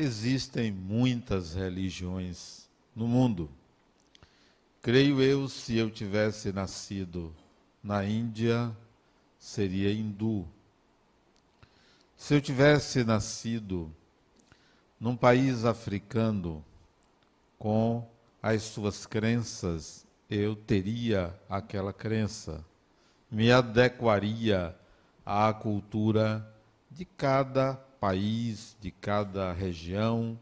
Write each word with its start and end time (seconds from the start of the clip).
existem 0.00 0.72
muitas 0.72 1.54
religiões 1.54 2.68
no 2.96 3.06
mundo. 3.06 3.50
Creio 4.82 5.20
eu, 5.22 5.48
se 5.48 5.76
eu 5.76 5.90
tivesse 5.90 6.52
nascido 6.52 7.34
na 7.82 8.04
Índia, 8.04 8.74
seria 9.38 9.92
hindu. 9.92 10.46
Se 12.16 12.34
eu 12.34 12.40
tivesse 12.40 13.04
nascido 13.04 13.94
num 14.98 15.16
país 15.16 15.64
africano 15.64 16.64
com 17.58 18.06
as 18.42 18.62
suas 18.62 19.04
crenças, 19.06 20.06
eu 20.30 20.56
teria 20.56 21.38
aquela 21.48 21.92
crença. 21.92 22.64
Me 23.30 23.52
adequaria 23.52 24.74
à 25.24 25.52
cultura 25.52 26.46
de 26.90 27.04
cada 27.04 27.78
país, 28.00 28.76
de 28.80 28.90
cada 28.90 29.52
região. 29.52 30.38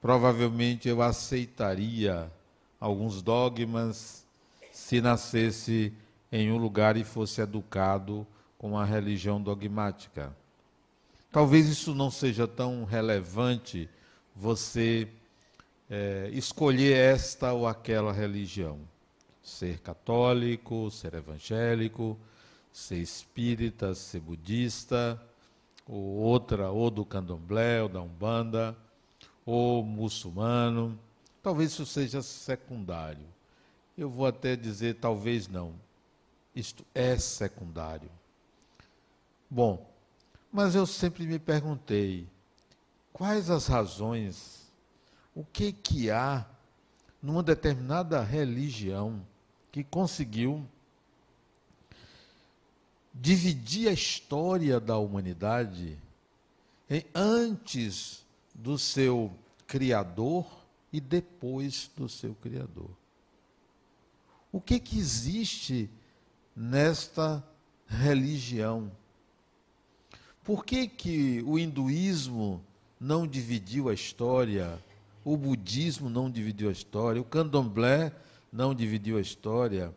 Provavelmente 0.00 0.88
eu 0.88 1.02
aceitaria 1.02 2.32
alguns 2.80 3.20
dogmas 3.22 4.26
se 4.72 5.00
nascesse 5.00 5.92
em 6.32 6.50
um 6.50 6.56
lugar 6.56 6.96
e 6.96 7.04
fosse 7.04 7.40
educado 7.40 8.26
com 8.58 8.78
a 8.78 8.84
religião 8.84 9.40
dogmática. 9.40 10.34
Talvez 11.30 11.68
isso 11.68 11.94
não 11.94 12.10
seja 12.10 12.48
tão 12.48 12.84
relevante 12.84 13.88
você 14.34 15.08
é, 15.88 16.30
escolher 16.32 16.94
esta 16.94 17.52
ou 17.52 17.66
aquela 17.66 18.12
religião. 18.12 18.78
Ser 19.42 19.78
católico, 19.80 20.90
ser 20.90 21.14
evangélico, 21.14 22.18
ser 22.72 22.96
espírita, 22.96 23.94
ser 23.94 24.20
budista, 24.20 25.20
ou 25.86 26.16
outra, 26.16 26.70
ou 26.70 26.90
do 26.90 27.04
candomblé, 27.04 27.82
ou 27.82 27.88
da 27.88 28.00
umbanda, 28.00 28.76
ou 29.44 29.84
muçulmano. 29.84 30.98
Talvez 31.42 31.72
isso 31.72 31.86
seja 31.86 32.22
secundário. 32.22 33.26
Eu 33.96 34.10
vou 34.10 34.26
até 34.26 34.56
dizer, 34.56 34.96
talvez 34.96 35.48
não. 35.48 35.74
Isto 36.54 36.84
é 36.94 37.16
secundário. 37.16 38.10
Bom, 39.48 39.88
mas 40.52 40.74
eu 40.74 40.86
sempre 40.86 41.26
me 41.26 41.38
perguntei, 41.38 42.26
quais 43.12 43.48
as 43.48 43.66
razões, 43.66 44.70
o 45.34 45.44
que 45.44 45.72
que 45.72 46.10
há 46.10 46.44
numa 47.22 47.42
determinada 47.42 48.20
religião 48.22 49.24
que 49.70 49.84
conseguiu 49.84 50.66
dividir 53.20 53.88
a 53.88 53.92
história 53.92 54.78
da 54.78 54.98
humanidade 54.98 55.98
em, 56.88 57.04
antes 57.14 58.24
do 58.54 58.78
seu 58.78 59.32
Criador 59.66 60.46
e 60.92 61.00
depois 61.00 61.90
do 61.96 62.08
seu 62.08 62.34
Criador. 62.34 62.90
O 64.52 64.60
que, 64.60 64.78
que 64.78 64.98
existe 64.98 65.90
nesta 66.54 67.42
religião? 67.86 68.90
Por 70.44 70.64
que, 70.64 70.86
que 70.86 71.42
o 71.46 71.58
hinduísmo 71.58 72.62
não 73.00 73.26
dividiu 73.26 73.88
a 73.88 73.94
história, 73.94 74.78
o 75.24 75.36
budismo 75.36 76.08
não 76.08 76.30
dividiu 76.30 76.68
a 76.68 76.72
história, 76.72 77.20
o 77.20 77.24
candomblé 77.24 78.12
não 78.52 78.74
dividiu 78.74 79.18
a 79.18 79.20
história? 79.20 79.92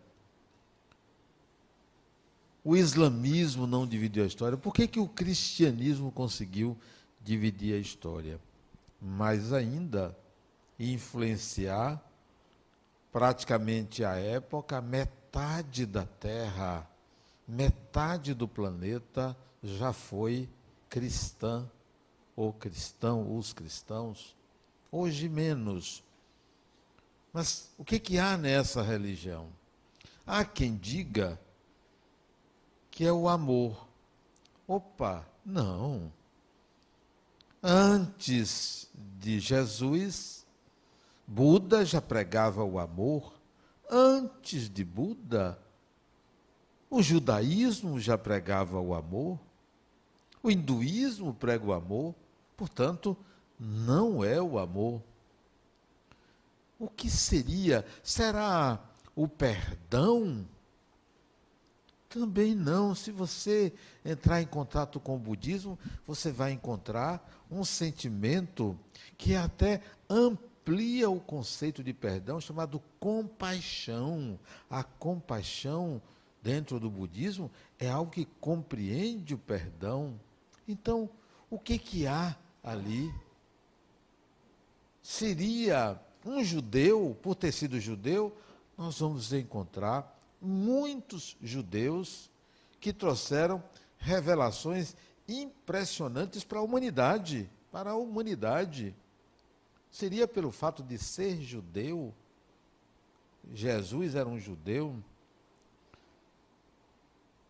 O 2.69 2.77
islamismo 2.77 3.65
não 3.65 3.87
dividiu 3.87 4.23
a 4.23 4.27
história, 4.27 4.55
por 4.55 4.71
que, 4.71 4.87
que 4.87 4.99
o 4.99 5.07
cristianismo 5.07 6.11
conseguiu 6.11 6.77
dividir 7.19 7.73
a 7.73 7.79
história? 7.79 8.39
Mais 9.01 9.51
ainda, 9.51 10.15
influenciar 10.79 11.99
praticamente 13.11 14.05
a 14.05 14.17
época, 14.17 14.79
metade 14.81 15.87
da 15.87 16.05
Terra, 16.05 16.87
metade 17.47 18.35
do 18.35 18.47
planeta 18.47 19.35
já 19.63 19.91
foi 19.91 20.47
cristã 20.87 21.67
ou 22.35 22.53
cristão, 22.53 23.35
os 23.35 23.51
cristãos. 23.51 24.35
Hoje 24.91 25.27
menos. 25.27 26.03
Mas 27.33 27.71
o 27.79 27.83
que, 27.83 27.97
que 27.97 28.19
há 28.19 28.37
nessa 28.37 28.83
religião? 28.83 29.47
Há 30.23 30.45
quem 30.45 30.77
diga 30.77 31.39
que 32.99 33.05
é 33.05 33.13
o 33.13 33.29
amor. 33.29 33.87
Opa, 34.67 35.25
não. 35.45 36.11
Antes 37.63 38.89
de 38.93 39.39
Jesus, 39.39 40.45
Buda 41.25 41.85
já 41.85 42.01
pregava 42.01 42.61
o 42.61 42.77
amor. 42.77 43.39
Antes 43.89 44.69
de 44.69 44.83
Buda, 44.83 45.57
o 46.89 47.01
judaísmo 47.01 48.01
já 48.01 48.17
pregava 48.17 48.81
o 48.81 48.93
amor. 48.93 49.39
O 50.43 50.51
hinduísmo 50.51 51.33
prega 51.33 51.67
o 51.67 51.71
amor. 51.71 52.13
Portanto, 52.57 53.15
não 53.57 54.25
é 54.25 54.41
o 54.41 54.59
amor. 54.59 55.01
O 56.77 56.89
que 56.89 57.09
seria? 57.09 57.85
Será 58.03 58.77
o 59.15 59.25
perdão? 59.25 60.45
Também 62.09 62.55
não. 62.55 62.95
Se 62.95 63.11
você 63.11 63.71
entrar 64.03 64.41
em 64.41 64.47
contato 64.47 64.99
com 64.99 65.15
o 65.15 65.19
budismo, 65.19 65.77
você 66.07 66.31
vai 66.31 66.51
encontrar 66.51 67.45
um 67.51 67.63
sentimento 67.63 68.77
que 69.15 69.35
até 69.35 69.81
amplia 70.09 71.07
o 71.07 71.19
conceito 71.19 71.83
de 71.83 71.93
perdão, 71.93 72.41
chamado 72.41 72.81
compaixão. 72.99 74.39
A 74.67 74.83
compaixão, 74.83 76.01
dentro 76.41 76.79
do 76.79 76.89
budismo, 76.89 77.51
é 77.77 77.87
algo 77.87 78.11
que 78.11 78.25
compreende 78.41 79.35
o 79.35 79.37
perdão. 79.37 80.19
Então, 80.67 81.07
o 81.47 81.59
que, 81.59 81.77
que 81.77 82.07
há 82.07 82.35
ali? 82.63 83.13
Seria 85.03 85.99
um 86.25 86.43
judeu, 86.43 87.15
por 87.21 87.35
ter 87.35 87.51
sido 87.51 87.79
judeu, 87.79 88.35
nós 88.75 88.99
vamos 88.99 89.31
encontrar 89.31 90.18
muitos 90.41 91.37
judeus 91.41 92.29
que 92.79 92.93
trouxeram 92.93 93.63
revelações 93.97 94.95
impressionantes 95.27 96.43
para 96.43 96.59
a 96.59 96.61
humanidade, 96.61 97.49
para 97.71 97.91
a 97.91 97.95
humanidade. 97.95 98.95
Seria 99.91 100.27
pelo 100.27 100.51
fato 100.51 100.81
de 100.81 100.97
ser 100.97 101.41
judeu? 101.41 102.13
Jesus 103.53 104.15
era 104.15 104.27
um 104.27 104.39
judeu? 104.39 104.95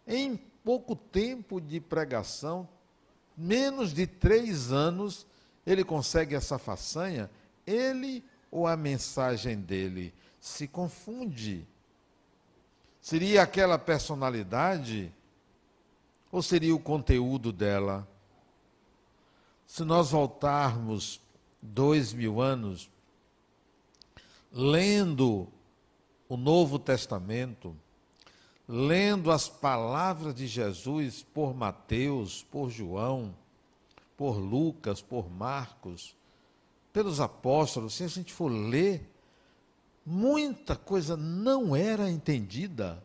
Em 0.08 0.36
pouco 0.64 0.96
tempo 0.96 1.62
de 1.62 1.80
pregação, 1.80 2.68
menos 3.38 3.94
de 3.94 4.08
três 4.08 4.72
anos, 4.72 5.26
ele 5.66 5.84
consegue 5.84 6.36
essa 6.36 6.58
façanha? 6.58 7.30
Ele 7.66 8.24
ou 8.50 8.66
a 8.66 8.76
mensagem 8.76 9.60
dele 9.60 10.14
se 10.40 10.68
confunde? 10.68 11.68
Seria 13.02 13.44
aquela 13.44 13.80
personalidade 13.80 15.12
ou 16.32 16.42
seria 16.42 16.76
o 16.76 16.80
conteúdo 16.80 17.52
dela? 17.52 18.08
Se 19.66 19.84
nós 19.84 20.12
voltarmos 20.12 21.22
dois 21.62 22.14
mil 22.14 22.42
anos, 22.42 22.90
lendo 24.52 25.48
o 26.28 26.36
Novo 26.38 26.78
Testamento, 26.78 27.76
lendo 28.68 29.32
as 29.32 29.50
palavras 29.50 30.36
de 30.36 30.46
Jesus 30.46 31.24
por 31.34 31.56
Mateus, 31.56 32.44
por 32.44 32.70
João, 32.70 33.36
por 34.16 34.38
Lucas, 34.38 35.02
por 35.02 35.30
Marcos, 35.30 36.16
pelos 36.94 37.20
apóstolos, 37.20 37.96
se 37.96 38.04
a 38.04 38.08
gente 38.08 38.34
for 38.34 38.50
ler 38.50 39.09
muita 40.06 40.76
coisa 40.76 41.16
não 41.16 41.76
era 41.76 42.10
entendida, 42.10 43.04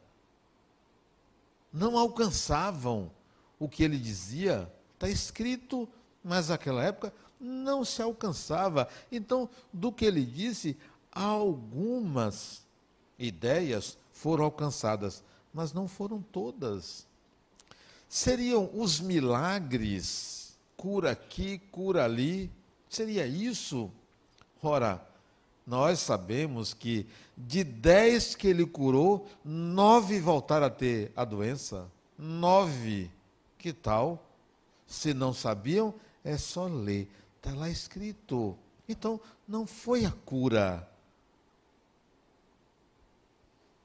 não 1.73 1.99
alcançavam 1.99 3.11
o 3.59 3.69
que 3.69 3.83
ele 3.83 3.99
dizia. 3.99 4.71
Está 4.95 5.09
escrito, 5.09 5.89
mas 6.23 6.49
naquela 6.49 6.83
época 6.83 7.13
não 7.41 7.85
se 7.85 8.01
alcançava. 8.01 8.89
Então, 9.11 9.49
do 9.73 9.93
que 9.93 10.05
ele 10.05 10.25
disse, 10.25 10.77
algumas 11.13 12.63
ideias 13.19 13.99
foram 14.13 14.45
alcançadas, 14.45 15.23
mas 15.53 15.73
não 15.73 15.87
foram 15.89 16.23
todas. 16.23 17.07
Seriam 18.09 18.71
os 18.73 19.01
milagres, 19.01 20.57
cura 20.77 21.11
aqui, 21.11 21.59
cura 21.71 22.05
ali, 22.05 22.51
seria 22.89 23.27
isso? 23.27 23.91
Ora, 24.63 25.05
nós 25.67 26.01
sabemos 26.01 26.75
que 26.75 27.07
de 27.37 27.65
dez 27.65 28.35
que 28.35 28.49
ele 28.49 28.67
curou, 28.67 29.27
nove 29.45 30.21
voltaram 30.21 30.67
a 30.67 30.71
ter 30.71 31.13
a 31.17 31.25
doença. 31.25 31.91
Nove. 32.19 33.11
Que 33.59 33.73
tal? 33.73 34.25
Se 34.87 35.15
não 35.15 35.33
sabiam, 35.33 35.95
é 36.23 36.37
só 36.37 36.67
ler. 36.67 37.11
Está 37.37 37.53
lá 37.55 37.69
escrito. 37.71 38.57
Então, 38.89 39.21
não 39.49 39.67
foi 39.67 40.05
a 40.05 40.11
cura. 40.11 40.89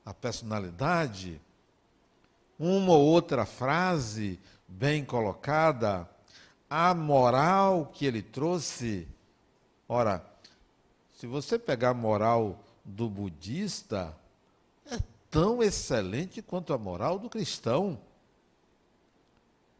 A 0.06 0.14
personalidade, 0.14 1.40
uma 2.58 2.94
ou 2.94 3.06
outra 3.06 3.46
frase 3.46 4.40
bem 4.68 5.06
colocada, 5.06 6.10
a 6.70 6.94
moral 6.94 7.92
que 7.94 8.06
ele 8.06 8.22
trouxe. 8.22 9.08
Ora, 9.88 10.24
se 11.20 11.28
você 11.28 11.60
pegar 11.60 11.90
a 11.90 11.94
moral 11.94 12.64
do 12.86 13.10
budista, 13.10 14.16
é 14.90 14.98
tão 15.30 15.62
excelente 15.62 16.42
quanto 16.42 16.72
a 16.72 16.78
moral 16.78 17.20
do 17.20 17.30
cristão. 17.30 18.00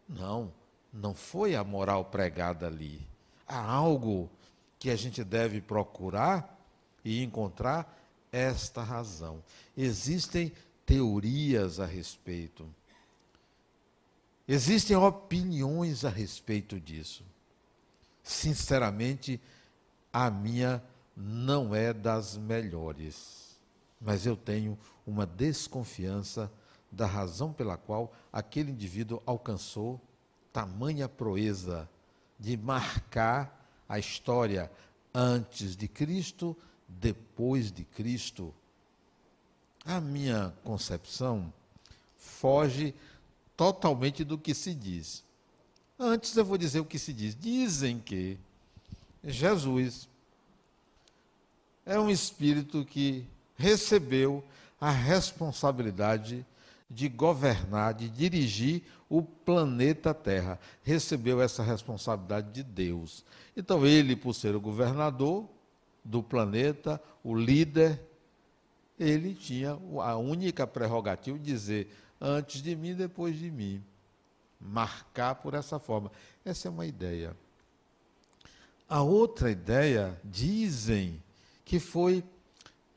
Não, 0.06 0.52
não 0.92 1.14
foi 1.14 1.56
a 1.56 1.64
moral 1.64 2.04
pregada 2.04 2.68
ali. 2.68 3.08
Há 3.48 3.58
algo 3.58 4.30
que 4.78 4.90
a 4.90 4.98
gente 4.98 5.24
deve 5.24 5.62
procurar 5.62 6.60
e 7.06 7.24
encontrar 7.24 7.98
esta 8.34 8.84
razão. 8.84 9.42
Existem 9.78 10.52
teorias 10.86 11.80
a 11.80 11.86
respeito. 11.86 12.68
Existem 14.46 14.98
opiniões 14.98 16.04
a 16.04 16.10
respeito 16.10 16.78
disso. 16.82 17.24
Sinceramente, 18.22 19.40
a 20.12 20.30
minha 20.30 20.84
não 21.22 21.76
é 21.76 21.94
das 21.94 22.38
melhores, 22.38 23.60
mas 24.00 24.26
eu 24.26 24.38
tenho 24.38 24.80
uma 25.06 25.26
desconfiança 25.26 26.50
da 26.90 27.06
razão 27.06 27.52
pela 27.52 27.76
qual 27.76 28.14
aquele 28.32 28.72
indivíduo 28.72 29.22
alcançou 29.26 30.00
tamanha 30.54 31.10
proeza 31.10 31.90
de 32.40 32.56
marcar 32.56 33.70
a 33.88 34.00
história 34.00 34.72
antes 35.14 35.76
de 35.76 35.90
Cristo, 35.90 36.56
depois 36.88 37.70
de 37.70 37.84
Cristo. 37.84 38.54
A 39.84 40.00
minha 40.00 40.54
concepção 40.64 41.52
foge 42.18 42.96
totalmente 43.58 44.24
do 44.24 44.38
que 44.38 44.54
se 44.54 44.74
diz. 44.74 45.24
Antes 46.00 46.36
eu 46.38 46.46
vou 46.46 46.58
dizer 46.58 46.80
o 46.80 46.86
que 46.86 46.98
se 46.98 47.12
diz. 47.12 47.36
Dizem 47.36 48.00
que 48.00 48.38
Jesus 49.24 50.09
é 51.90 52.00
um 52.00 52.08
espírito 52.08 52.86
que 52.86 53.26
recebeu 53.58 54.44
a 54.80 54.92
responsabilidade 54.92 56.46
de 56.88 57.10
governar, 57.10 57.96
de 57.96 58.08
dirigir 58.08 58.84
o 59.10 59.24
planeta 59.24 60.14
Terra. 60.14 60.60
Recebeu 60.84 61.42
essa 61.42 61.64
responsabilidade 61.64 62.52
de 62.52 62.62
Deus. 62.62 63.26
Então, 63.58 63.88
ele, 63.88 64.16
por 64.16 64.36
ser 64.36 64.56
o 64.56 64.62
governador 64.62 65.50
do 66.06 66.22
planeta, 66.22 67.02
o 67.24 67.36
líder, 67.36 68.00
ele 69.00 69.34
tinha 69.34 69.72
a 69.72 70.16
única 70.16 70.68
prerrogativa 70.68 71.40
de 71.40 71.44
dizer 71.44 71.92
antes 72.22 72.62
de 72.62 72.76
mim, 72.76 72.94
depois 72.94 73.36
de 73.36 73.50
mim. 73.50 73.84
Marcar 74.62 75.34
por 75.34 75.56
essa 75.56 75.80
forma. 75.80 76.12
Essa 76.46 76.68
é 76.68 76.72
uma 76.72 76.86
ideia. 76.86 77.36
A 78.88 79.02
outra 79.02 79.50
ideia, 79.50 80.20
dizem 80.24 81.20
que 81.70 81.80
foi 81.80 82.24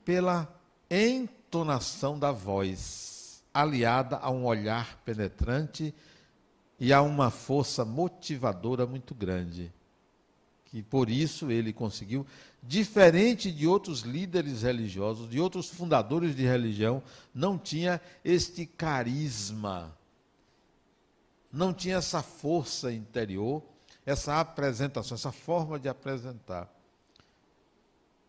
pela 0.03 0.51
entonação 0.91 2.19
da 2.19 2.33
voz 2.33 3.45
aliada 3.53 4.17
a 4.17 4.31
um 4.31 4.47
olhar 4.47 4.97
penetrante 5.05 5.95
e 6.81 6.91
a 6.91 7.03
uma 7.03 7.31
força 7.31 7.85
motivadora 7.85 8.87
muito 8.87 9.15
grande. 9.15 9.71
Que 10.65 10.83
por 10.83 11.11
isso 11.11 11.51
ele 11.51 11.71
conseguiu, 11.71 12.27
diferente 12.63 13.53
de 13.53 13.67
outros 13.67 14.01
líderes 14.01 14.63
religiosos, 14.63 15.29
de 15.29 15.39
outros 15.39 15.69
fundadores 15.69 16.35
de 16.35 16.47
religião, 16.47 17.03
não 17.35 17.59
tinha 17.59 18.01
este 18.25 18.65
carisma, 18.65 19.95
não 21.53 21.75
tinha 21.75 21.97
essa 21.97 22.23
força 22.23 22.91
interior, 22.91 23.63
essa 24.07 24.41
apresentação, 24.41 25.15
essa 25.15 25.31
forma 25.31 25.79
de 25.79 25.91
apresentar. 25.91 26.82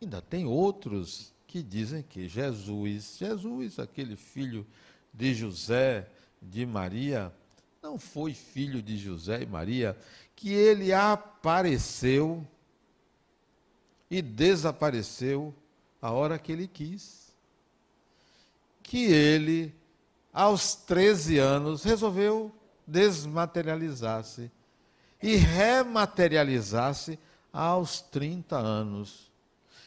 Ainda 0.04 0.22
tem 0.22 0.46
outros 0.46 1.32
que 1.48 1.64
dizem 1.64 2.04
que 2.04 2.28
Jesus, 2.28 3.16
Jesus, 3.18 3.80
aquele 3.80 4.18
filho 4.18 4.68
de 5.14 5.34
José, 5.34 6.10
de 6.42 6.66
Maria, 6.66 7.32
não 7.82 7.98
foi 7.98 8.34
filho 8.34 8.82
de 8.82 8.98
José 8.98 9.44
e 9.44 9.46
Maria, 9.46 9.98
que 10.36 10.52
ele 10.52 10.92
apareceu 10.92 12.46
e 14.12 14.22
desapareceu 14.22 15.56
a 16.02 16.12
hora 16.12 16.38
que 16.38 16.52
ele 16.52 16.68
quis. 16.68 17.34
Que 18.84 19.06
ele, 19.06 19.74
aos 20.34 20.76
13 20.76 21.38
anos, 21.38 21.84
resolveu 21.84 22.54
desmaterializar-se 22.86 24.52
e 25.22 25.38
rematerializar-se 25.38 27.18
aos 27.54 28.02
30 28.02 28.58
anos. 28.58 29.32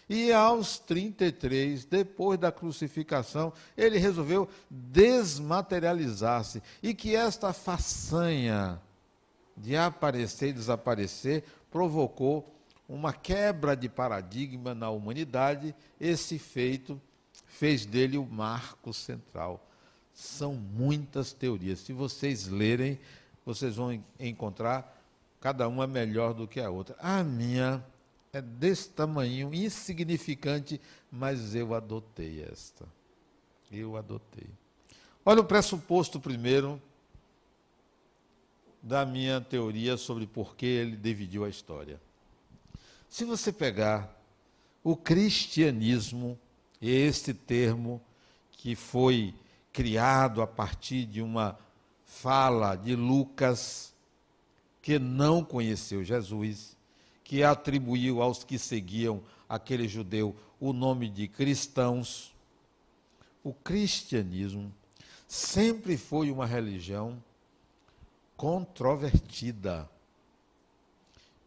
E 0.08 0.32
aos 0.32 0.78
33, 0.78 1.84
depois 1.84 2.38
da 2.38 2.52
crucificação, 2.52 3.52
ele 3.76 3.98
resolveu 3.98 4.48
desmaterializar-se. 4.70 6.62
E 6.82 6.94
que 6.94 7.16
esta 7.16 7.52
façanha 7.52 8.80
de 9.56 9.76
aparecer 9.76 10.50
e 10.50 10.52
desaparecer 10.52 11.42
provocou 11.70 12.54
uma 12.88 13.12
quebra 13.12 13.76
de 13.76 13.88
paradigma 13.88 14.74
na 14.74 14.90
humanidade. 14.90 15.74
Esse 16.00 16.38
feito 16.38 17.00
fez 17.46 17.84
dele 17.84 18.16
o 18.16 18.24
marco 18.24 18.92
central. 18.92 19.66
São 20.14 20.54
muitas 20.54 21.32
teorias. 21.32 21.80
Se 21.80 21.92
vocês 21.92 22.46
lerem, 22.46 22.98
vocês 23.44 23.76
vão 23.76 24.00
encontrar 24.20 24.96
cada 25.40 25.66
uma 25.68 25.86
melhor 25.86 26.32
do 26.32 26.46
que 26.46 26.60
a 26.60 26.70
outra. 26.70 26.96
A 27.00 27.22
minha 27.24 27.84
é 28.36 28.42
desse 28.42 28.90
tamanho, 28.90 29.54
insignificante, 29.54 30.78
mas 31.10 31.54
eu 31.54 31.74
adotei 31.74 32.42
esta. 32.42 32.86
Eu 33.72 33.96
adotei. 33.96 34.46
Olha 35.24 35.40
o 35.40 35.44
pressuposto 35.44 36.20
primeiro 36.20 36.80
da 38.82 39.06
minha 39.06 39.40
teoria 39.40 39.96
sobre 39.96 40.26
por 40.26 40.54
que 40.54 40.66
ele 40.66 40.96
dividiu 40.96 41.44
a 41.44 41.48
história. 41.48 41.98
Se 43.08 43.24
você 43.24 43.50
pegar 43.50 44.14
o 44.84 44.94
cristianismo, 44.94 46.38
este 46.80 47.32
termo 47.32 48.02
que 48.52 48.76
foi 48.76 49.34
criado 49.72 50.42
a 50.42 50.46
partir 50.46 51.06
de 51.06 51.22
uma 51.22 51.58
fala 52.04 52.76
de 52.76 52.94
Lucas, 52.94 53.94
que 54.82 54.98
não 54.98 55.42
conheceu 55.42 56.04
Jesus, 56.04 56.75
que 57.26 57.42
atribuiu 57.42 58.22
aos 58.22 58.44
que 58.44 58.56
seguiam 58.56 59.20
aquele 59.48 59.88
judeu 59.88 60.34
o 60.60 60.72
nome 60.72 61.08
de 61.08 61.26
cristãos. 61.26 62.32
O 63.42 63.52
cristianismo 63.52 64.72
sempre 65.26 65.96
foi 65.96 66.30
uma 66.30 66.46
religião 66.46 67.20
controvertida. 68.36 69.90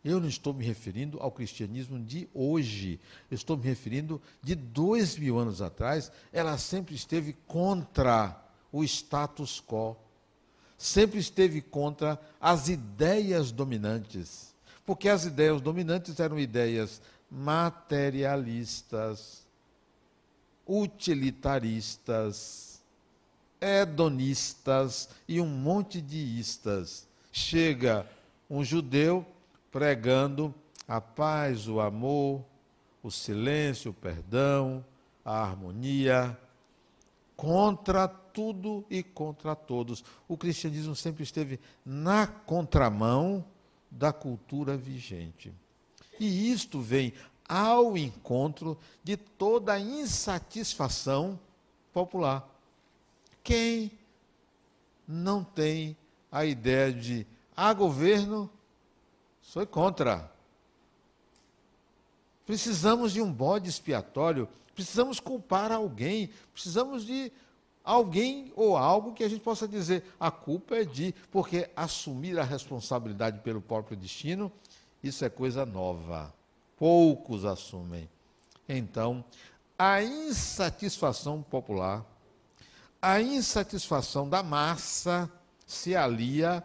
Eu 0.04 0.20
não 0.20 0.28
estou 0.28 0.54
me 0.54 0.66
referindo 0.66 1.18
ao 1.22 1.32
cristianismo 1.32 1.98
de 1.98 2.28
hoje, 2.34 3.00
estou 3.32 3.56
me 3.56 3.64
referindo 3.64 4.22
de 4.44 4.56
dois 4.56 5.18
mil 5.18 5.40
anos 5.40 5.62
atrás. 5.62 6.12
Ela 6.34 6.58
sempre 6.58 6.94
esteve 6.94 7.38
contra 7.48 8.38
o 8.70 8.84
status 8.84 9.64
quo, 9.66 9.96
sempre 10.78 11.20
esteve 11.20 11.62
contra 11.62 12.20
as 12.40 12.68
ideias 12.68 13.50
dominantes 13.50 14.50
porque 14.90 15.08
as 15.08 15.24
ideias 15.24 15.62
dominantes 15.62 16.20
eram 16.20 16.40
ideias 16.40 17.00
materialistas, 17.30 19.46
utilitaristas, 20.68 22.82
hedonistas 23.62 25.10
e 25.28 25.40
um 25.40 25.46
monte 25.46 26.02
de 26.02 26.18
istas. 26.18 27.08
Chega 27.32 28.04
um 28.50 28.64
judeu 28.64 29.24
pregando 29.72 30.52
a 30.88 31.00
paz, 31.00 31.68
o 31.68 31.80
amor, 31.80 32.44
o 33.04 33.12
silêncio, 33.12 33.92
o 33.92 33.94
perdão, 33.94 34.84
a 35.24 35.40
harmonia, 35.40 36.36
contra 37.38 38.08
tudo 38.08 38.84
e 38.90 39.04
contra 39.04 39.56
todos. 39.56 40.04
O 40.28 40.36
cristianismo 40.36 40.96
sempre 40.96 41.22
esteve 41.22 41.60
na 41.86 42.26
contramão 42.26 43.46
da 43.90 44.14
cultura 44.14 44.78
vigente. 44.78 45.54
E 46.20 46.52
isto 46.52 46.82
vem 46.82 47.14
ao 47.48 47.98
encontro 47.98 48.78
de 49.04 49.18
toda 49.18 49.74
a 49.74 49.80
insatisfação 49.80 51.40
popular. 51.92 52.48
Quem 53.44 53.92
não 55.08 55.44
tem 55.44 55.98
a 56.32 56.46
ideia 56.46 56.94
de 56.94 57.26
a 57.56 57.74
governo, 57.74 58.50
sou 59.42 59.66
contra. 59.66 60.32
Precisamos 62.46 63.12
de 63.12 63.22
um 63.22 63.32
bode 63.32 63.68
expiatório, 63.68 64.48
precisamos 64.74 65.20
culpar 65.20 65.72
alguém, 65.72 66.30
precisamos 66.54 67.06
de 67.06 67.32
alguém 67.84 68.52
ou 68.56 68.78
algo 68.78 69.14
que 69.14 69.24
a 69.24 69.30
gente 69.30 69.42
possa 69.42 69.68
dizer 69.68 70.04
a 70.20 70.30
culpa 70.30 70.76
é 70.76 70.86
de, 70.86 71.14
porque 71.32 71.70
assumir 71.76 72.38
a 72.38 72.44
responsabilidade 72.44 73.40
pelo 73.40 73.62
próprio 73.62 73.98
destino, 73.98 74.52
isso 75.04 75.24
é 75.24 75.30
coisa 75.30 75.66
nova. 75.66 76.34
Poucos 76.78 77.46
assumem. 77.46 78.10
Então, 78.68 79.24
a 79.78 80.04
insatisfação 80.04 81.42
popular, 81.42 82.06
a 83.02 83.22
insatisfação 83.22 84.28
da 84.28 84.44
massa 84.44 85.32
se 85.66 85.96
alia 85.96 86.64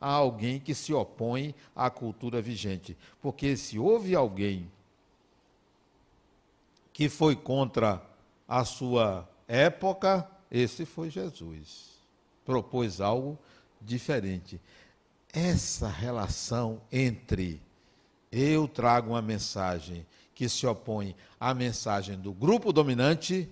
a 0.00 0.10
alguém 0.10 0.60
que 0.60 0.74
se 0.74 0.92
opõe 0.92 1.54
à 1.74 1.88
cultura 1.88 2.42
vigente. 2.42 2.96
Porque 3.20 3.56
se 3.56 3.78
houve 3.78 4.14
alguém 4.14 4.70
que 6.92 7.08
foi 7.08 7.36
contra 7.36 8.02
a 8.48 8.64
sua 8.64 9.28
época, 9.46 10.28
esse 10.50 10.84
foi 10.84 11.10
Jesus. 11.10 11.96
Propôs 12.44 13.00
algo 13.00 13.38
diferente. 13.80 14.60
Essa 15.32 15.88
relação 15.88 16.80
entre 16.90 17.60
eu 18.30 18.68
trago 18.68 19.10
uma 19.10 19.22
mensagem 19.22 20.06
que 20.34 20.48
se 20.48 20.66
opõe 20.66 21.16
à 21.40 21.54
mensagem 21.54 22.18
do 22.18 22.32
grupo 22.32 22.72
dominante, 22.72 23.48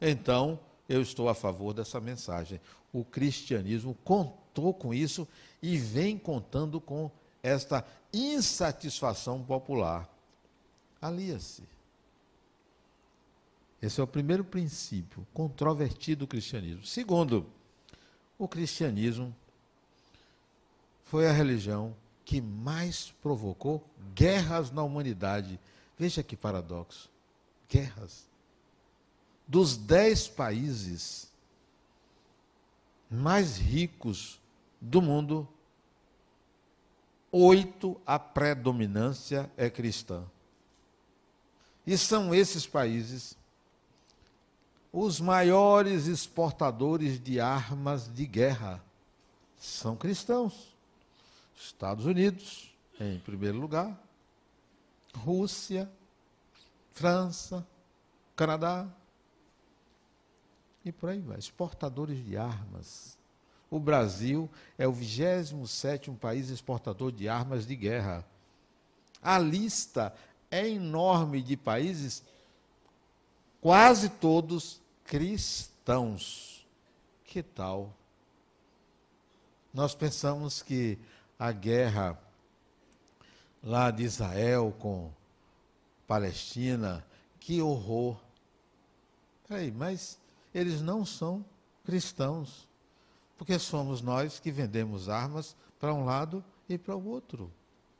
então 0.00 0.58
eu 0.88 1.02
estou 1.02 1.28
a 1.28 1.34
favor 1.34 1.72
dessa 1.72 2.00
mensagem. 2.00 2.60
O 2.92 3.04
cristianismo 3.04 3.96
contou 4.04 4.72
com 4.72 4.94
isso 4.94 5.26
e 5.62 5.76
vem 5.76 6.16
contando 6.16 6.80
com 6.80 7.10
esta 7.42 7.84
insatisfação 8.12 9.42
popular. 9.42 10.08
Alia-se. 11.00 11.62
Esse 13.82 14.00
é 14.00 14.04
o 14.04 14.06
primeiro 14.06 14.44
princípio 14.44 15.26
controvertido 15.32 16.20
do 16.20 16.26
cristianismo. 16.26 16.84
Segundo, 16.84 17.46
o 18.38 18.46
cristianismo 18.46 19.34
foi 21.04 21.26
a 21.26 21.32
religião 21.32 21.96
que 22.24 22.40
mais 22.40 23.12
provocou 23.22 23.84
guerras 24.14 24.70
na 24.70 24.82
humanidade. 24.82 25.58
Veja 25.98 26.22
que 26.22 26.36
paradoxo. 26.36 27.10
Guerras. 27.68 28.28
Dos 29.48 29.76
dez 29.76 30.28
países 30.28 31.30
mais 33.10 33.56
ricos 33.58 34.40
do 34.80 35.02
mundo, 35.02 35.48
oito 37.32 38.00
a 38.06 38.18
predominância 38.18 39.50
é 39.56 39.68
cristã. 39.68 40.24
E 41.84 41.98
são 41.98 42.32
esses 42.32 42.66
países 42.66 43.36
os 44.92 45.20
maiores 45.20 46.06
exportadores 46.06 47.22
de 47.22 47.40
armas 47.40 48.12
de 48.12 48.26
guerra. 48.26 48.82
São 49.56 49.96
cristãos. 49.96 50.74
Estados 51.56 52.06
Unidos, 52.06 52.74
em 52.98 53.18
primeiro 53.18 53.58
lugar, 53.58 53.98
Rússia, 55.14 55.90
França, 56.92 57.66
Canadá, 58.34 58.88
e 60.84 60.90
por 60.90 61.10
aí 61.10 61.20
vai. 61.20 61.38
Exportadores 61.38 62.24
de 62.24 62.36
armas. 62.36 63.18
O 63.70 63.78
Brasil 63.78 64.50
é 64.76 64.88
o 64.88 64.92
27 64.92 66.10
país 66.12 66.48
exportador 66.48 67.12
de 67.12 67.28
armas 67.28 67.66
de 67.66 67.76
guerra. 67.76 68.24
A 69.22 69.38
lista 69.38 70.14
é 70.50 70.68
enorme 70.68 71.42
de 71.42 71.56
países, 71.56 72.24
quase 73.60 74.08
todos 74.08 74.80
cristãos. 75.04 76.66
Que 77.24 77.42
tal? 77.42 77.94
Nós 79.72 79.94
pensamos 79.94 80.62
que 80.62 80.98
a 81.38 81.52
guerra 81.52 82.18
lá 83.62 83.90
de 83.90 84.02
Israel 84.02 84.74
com 84.78 85.12
Palestina, 86.06 87.04
que 87.38 87.62
horror. 87.62 88.16
Peraí, 89.46 89.70
mas 89.70 90.18
eles 90.54 90.80
não 90.80 91.04
são 91.04 91.44
cristãos, 91.84 92.68
porque 93.38 93.58
somos 93.58 94.02
nós 94.02 94.40
que 94.40 94.50
vendemos 94.50 95.08
armas 95.08 95.56
para 95.78 95.94
um 95.94 96.04
lado 96.04 96.44
e 96.68 96.76
para 96.76 96.96
o 96.96 97.08
outro. 97.08 97.50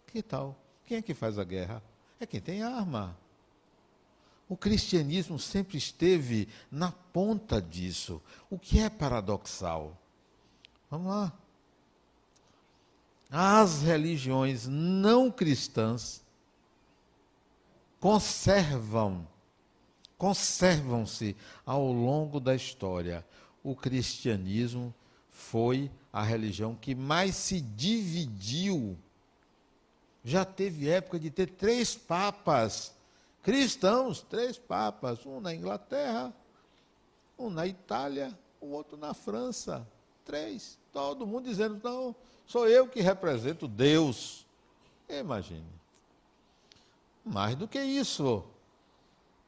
Que 0.06 0.22
tal? 0.22 0.56
Quem 0.86 0.98
é 0.98 1.02
que 1.02 1.14
faz 1.14 1.38
a 1.38 1.44
guerra? 1.44 1.82
É 2.18 2.26
quem 2.26 2.40
tem 2.40 2.62
arma. 2.62 3.16
O 4.50 4.56
cristianismo 4.56 5.38
sempre 5.38 5.78
esteve 5.78 6.48
na 6.72 6.90
ponta 6.90 7.62
disso, 7.62 8.20
o 8.50 8.58
que 8.58 8.80
é 8.80 8.90
paradoxal. 8.90 9.96
Vamos 10.90 11.06
lá. 11.06 11.32
As 13.30 13.82
religiões 13.82 14.66
não 14.66 15.30
cristãs 15.30 16.20
conservam 18.00 19.24
conservam-se 20.18 21.36
ao 21.64 21.92
longo 21.92 22.40
da 22.40 22.54
história. 22.54 23.24
O 23.62 23.76
cristianismo 23.76 24.92
foi 25.30 25.90
a 26.12 26.24
religião 26.24 26.74
que 26.74 26.92
mais 26.92 27.36
se 27.36 27.60
dividiu. 27.60 28.98
Já 30.24 30.44
teve 30.44 30.88
época 30.88 31.20
de 31.20 31.30
ter 31.30 31.50
três 31.50 31.94
papas 31.94 32.98
cristãos, 33.42 34.22
três 34.22 34.58
papas, 34.58 35.24
um 35.24 35.40
na 35.40 35.54
Inglaterra, 35.54 36.32
um 37.38 37.50
na 37.50 37.66
Itália, 37.66 38.36
o 38.60 38.66
outro 38.68 38.96
na 38.96 39.14
França. 39.14 39.86
Três. 40.24 40.78
Todo 40.92 41.26
mundo 41.26 41.44
dizendo, 41.44 41.80
não, 41.82 42.14
sou 42.46 42.68
eu 42.68 42.86
que 42.86 43.00
represento 43.00 43.66
Deus. 43.66 44.46
Imagine. 45.08 45.66
Mais 47.24 47.54
do 47.54 47.66
que 47.66 47.80
isso. 47.80 48.44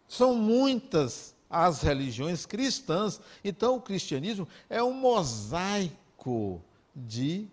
São 0.09 0.35
muitas 0.35 1.35
as 1.53 1.83
religiões 1.83 2.47
cristãs. 2.47 3.21
Então, 3.45 3.77
o 3.77 3.81
cristianismo 3.81 4.49
é 4.71 4.83
um 4.83 4.95
mosaico 4.95 6.63
de 6.97 7.47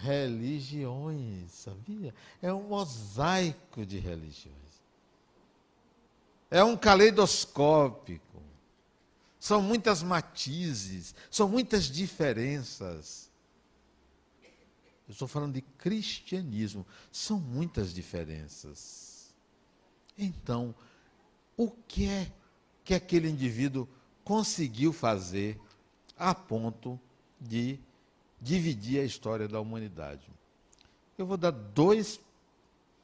religiões, 0.00 1.52
sabia? 1.52 2.14
É 2.42 2.52
um 2.52 2.62
mosaico 2.64 3.86
de 3.86 3.98
religiões. 3.98 4.69
É 6.50 6.64
um 6.64 6.76
caleidoscópico. 6.76 8.42
São 9.38 9.62
muitas 9.62 10.02
matizes, 10.02 11.14
são 11.30 11.48
muitas 11.48 11.84
diferenças. 11.84 13.30
Eu 15.08 15.12
estou 15.12 15.26
falando 15.26 15.54
de 15.54 15.62
cristianismo, 15.62 16.86
são 17.10 17.38
muitas 17.38 17.94
diferenças. 17.94 19.34
Então, 20.18 20.74
o 21.56 21.70
que 21.70 22.06
é 22.06 22.30
que 22.84 22.94
aquele 22.94 23.28
indivíduo 23.28 23.88
conseguiu 24.24 24.92
fazer 24.92 25.58
a 26.16 26.34
ponto 26.34 27.00
de 27.40 27.78
dividir 28.40 29.00
a 29.00 29.04
história 29.04 29.48
da 29.48 29.60
humanidade. 29.60 30.28
Eu 31.16 31.26
vou 31.26 31.36
dar 31.36 31.50
dois 31.50 32.20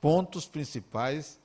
pontos 0.01 0.47
principais 0.47 1.39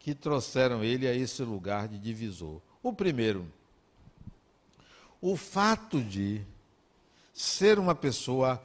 que 0.00 0.14
trouxeram 0.14 0.82
ele 0.82 1.06
a 1.06 1.14
esse 1.14 1.42
lugar 1.42 1.86
de 1.86 1.98
divisor. 1.98 2.60
O 2.82 2.92
primeiro, 2.92 3.46
o 5.20 5.36
fato 5.36 6.02
de 6.02 6.40
ser 7.32 7.78
uma 7.78 7.94
pessoa 7.94 8.60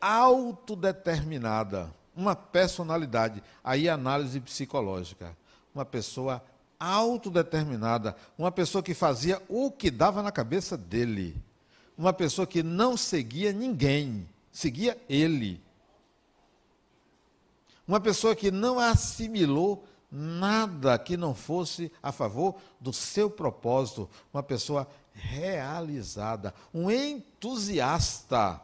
autodeterminada, 0.00 1.94
uma 2.14 2.34
personalidade, 2.34 3.42
aí 3.62 3.88
análise 3.88 4.40
psicológica, 4.40 5.36
uma 5.72 5.84
pessoa 5.84 6.44
autodeterminada, 6.78 8.16
uma 8.36 8.50
pessoa 8.50 8.82
que 8.82 8.92
fazia 8.92 9.40
o 9.48 9.70
que 9.70 9.88
dava 9.88 10.20
na 10.20 10.32
cabeça 10.32 10.76
dele, 10.76 11.40
uma 11.96 12.12
pessoa 12.12 12.46
que 12.46 12.60
não 12.62 12.96
seguia 12.96 13.52
ninguém, 13.52 14.28
seguia 14.50 15.00
ele. 15.08 15.62
Uma 17.86 18.00
pessoa 18.00 18.34
que 18.34 18.50
não 18.50 18.78
assimilou 18.78 19.84
nada 20.12 20.98
que 20.98 21.16
não 21.16 21.34
fosse 21.34 21.90
a 22.02 22.12
favor 22.12 22.56
do 22.78 22.92
seu 22.92 23.30
propósito, 23.30 24.08
uma 24.32 24.42
pessoa 24.42 24.86
realizada, 25.14 26.54
um 26.72 26.90
entusiasta 26.90 28.60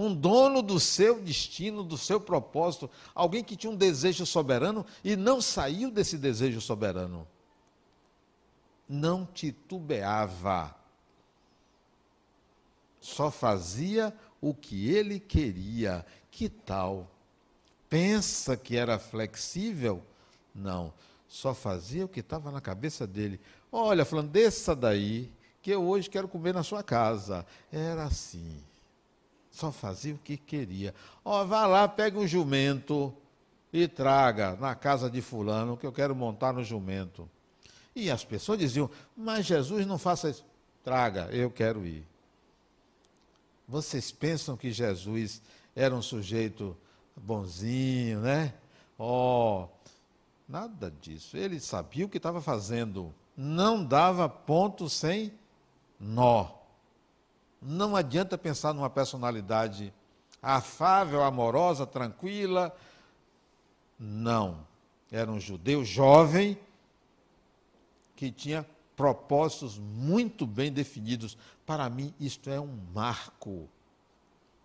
um 0.00 0.14
dono 0.14 0.62
do 0.62 0.80
seu 0.80 1.20
destino, 1.20 1.82
do 1.82 1.98
seu 1.98 2.18
propósito, 2.18 2.90
alguém 3.14 3.44
que 3.44 3.54
tinha 3.54 3.70
um 3.70 3.76
desejo 3.76 4.24
soberano 4.24 4.86
e 5.04 5.14
não 5.14 5.42
saiu 5.42 5.90
desse 5.90 6.16
desejo 6.16 6.58
soberano. 6.58 7.28
Não 8.88 9.26
titubeava. 9.26 10.74
Só 12.98 13.30
fazia 13.30 14.16
o 14.40 14.54
que 14.54 14.88
ele 14.88 15.20
queria. 15.20 16.04
Que 16.30 16.48
tal 16.48 17.10
pensa 17.90 18.56
que 18.56 18.76
era 18.76 18.98
flexível? 18.98 20.02
Não, 20.54 20.94
só 21.28 21.52
fazia 21.52 22.04
o 22.04 22.08
que 22.08 22.20
estava 22.20 22.50
na 22.50 22.60
cabeça 22.60 23.06
dele. 23.06 23.40
Olha, 23.70 24.04
falando, 24.04 24.30
desça 24.30 24.74
daí, 24.74 25.30
que 25.60 25.70
eu 25.70 25.82
hoje 25.82 26.08
quero 26.08 26.28
comer 26.28 26.54
na 26.54 26.62
sua 26.62 26.82
casa. 26.82 27.44
Era 27.70 28.04
assim. 28.04 28.62
Só 29.50 29.72
fazia 29.72 30.14
o 30.14 30.18
que 30.18 30.36
queria. 30.36 30.94
Ó, 31.24 31.44
vá 31.44 31.66
lá, 31.66 31.86
pega 31.88 32.18
um 32.18 32.26
jumento 32.26 33.12
e 33.72 33.86
traga 33.86 34.56
na 34.56 34.74
casa 34.74 35.10
de 35.10 35.20
fulano 35.20 35.76
que 35.76 35.86
eu 35.86 35.92
quero 35.92 36.14
montar 36.14 36.52
no 36.52 36.64
jumento. 36.64 37.28
E 37.94 38.10
as 38.10 38.24
pessoas 38.24 38.58
diziam, 38.58 38.88
mas 39.16 39.46
Jesus 39.46 39.86
não 39.86 39.98
faça 39.98 40.30
isso. 40.30 40.44
Traga, 40.82 41.28
eu 41.32 41.50
quero 41.50 41.84
ir. 41.84 42.06
Vocês 43.68 44.10
pensam 44.10 44.56
que 44.56 44.72
Jesus 44.72 45.42
era 45.76 45.94
um 45.94 46.02
sujeito 46.02 46.76
bonzinho, 47.16 48.20
né? 48.20 48.54
Ó, 48.98 49.64
oh, 49.64 49.68
nada 50.48 50.90
disso. 50.90 51.36
Ele 51.36 51.60
sabia 51.60 52.06
o 52.06 52.08
que 52.08 52.16
estava 52.16 52.40
fazendo. 52.40 53.14
Não 53.36 53.84
dava 53.84 54.28
ponto 54.28 54.88
sem 54.88 55.32
nó. 55.98 56.50
Não 57.60 57.94
adianta 57.94 58.38
pensar 58.38 58.72
numa 58.72 58.90
personalidade 58.90 59.92
afável, 60.42 61.22
amorosa, 61.22 61.86
tranquila. 61.86 62.74
Não. 63.98 64.66
Era 65.10 65.30
um 65.30 65.40
judeu 65.40 65.84
jovem 65.84 66.58
que 68.16 68.30
tinha 68.30 68.66
propósitos 68.96 69.78
muito 69.78 70.46
bem 70.46 70.72
definidos. 70.72 71.36
Para 71.64 71.88
mim, 71.88 72.14
isto 72.20 72.50
é 72.50 72.60
um 72.60 72.78
marco. 72.94 73.68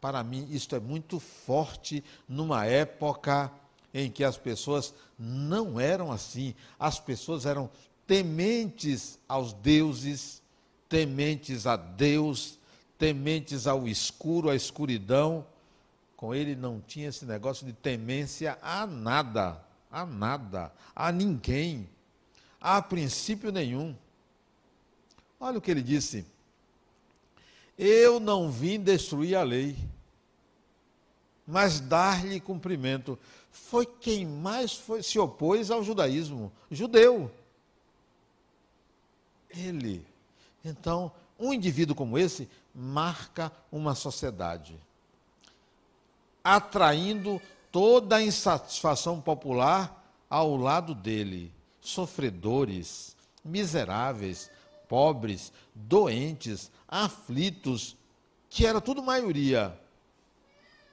Para 0.05 0.23
mim, 0.23 0.47
isto 0.51 0.75
é 0.75 0.79
muito 0.79 1.19
forte 1.19 2.03
numa 2.29 2.63
época 2.63 3.51
em 3.91 4.11
que 4.11 4.23
as 4.23 4.37
pessoas 4.37 4.93
não 5.17 5.79
eram 5.79 6.11
assim. 6.11 6.53
As 6.77 6.99
pessoas 6.99 7.43
eram 7.43 7.71
tementes 8.05 9.17
aos 9.27 9.51
deuses, 9.51 10.43
tementes 10.87 11.65
a 11.65 11.75
Deus, 11.75 12.59
tementes 12.99 13.65
ao 13.65 13.87
escuro, 13.87 14.51
à 14.51 14.55
escuridão. 14.55 15.43
Com 16.15 16.35
ele 16.35 16.55
não 16.55 16.79
tinha 16.79 17.09
esse 17.09 17.25
negócio 17.25 17.65
de 17.65 17.73
temência 17.73 18.59
a 18.61 18.85
nada, 18.85 19.59
a 19.91 20.05
nada, 20.05 20.71
a 20.95 21.11
ninguém, 21.11 21.89
a 22.61 22.79
princípio 22.79 23.51
nenhum. 23.51 23.95
Olha 25.39 25.57
o 25.57 25.61
que 25.61 25.71
ele 25.71 25.81
disse: 25.81 26.23
Eu 27.75 28.19
não 28.19 28.51
vim 28.51 28.79
destruir 28.79 29.33
a 29.33 29.41
lei, 29.41 29.75
mas 31.45 31.79
dar-lhe 31.79 32.39
cumprimento. 32.39 33.17
Foi 33.51 33.85
quem 33.85 34.25
mais 34.25 34.73
foi, 34.73 35.03
se 35.03 35.19
opôs 35.19 35.69
ao 35.71 35.83
judaísmo, 35.83 36.51
judeu. 36.69 37.31
Ele. 39.49 40.05
Então, 40.63 41.11
um 41.39 41.53
indivíduo 41.53 41.95
como 41.95 42.17
esse 42.17 42.49
marca 42.73 43.51
uma 43.71 43.95
sociedade, 43.95 44.75
atraindo 46.43 47.41
toda 47.71 48.17
a 48.17 48.21
insatisfação 48.21 49.21
popular 49.21 50.03
ao 50.29 50.57
lado 50.57 50.93
dele. 50.93 51.53
Sofredores, 51.79 53.15
miseráveis, 53.43 54.49
pobres, 54.89 55.53
doentes, 55.73 56.71
aflitos, 56.87 57.95
que 58.49 58.65
era 58.65 58.81
tudo 58.81 59.03
maioria, 59.03 59.77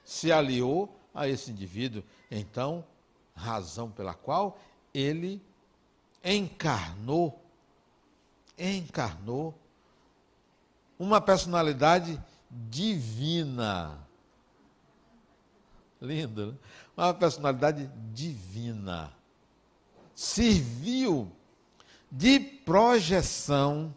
se 0.03 0.31
aliou 0.31 0.93
a 1.13 1.27
esse 1.27 1.51
indivíduo. 1.51 2.03
Então, 2.29 2.85
razão 3.35 3.89
pela 3.89 4.13
qual 4.13 4.59
ele 4.93 5.41
encarnou, 6.23 7.41
encarnou 8.57 9.53
uma 10.97 11.19
personalidade 11.19 12.21
divina. 12.49 13.97
Lindo, 15.99 16.51
né? 16.51 16.57
Uma 16.95 17.13
personalidade 17.13 17.89
divina. 18.13 19.11
Serviu 20.13 21.31
de 22.11 22.39
projeção 22.39 23.95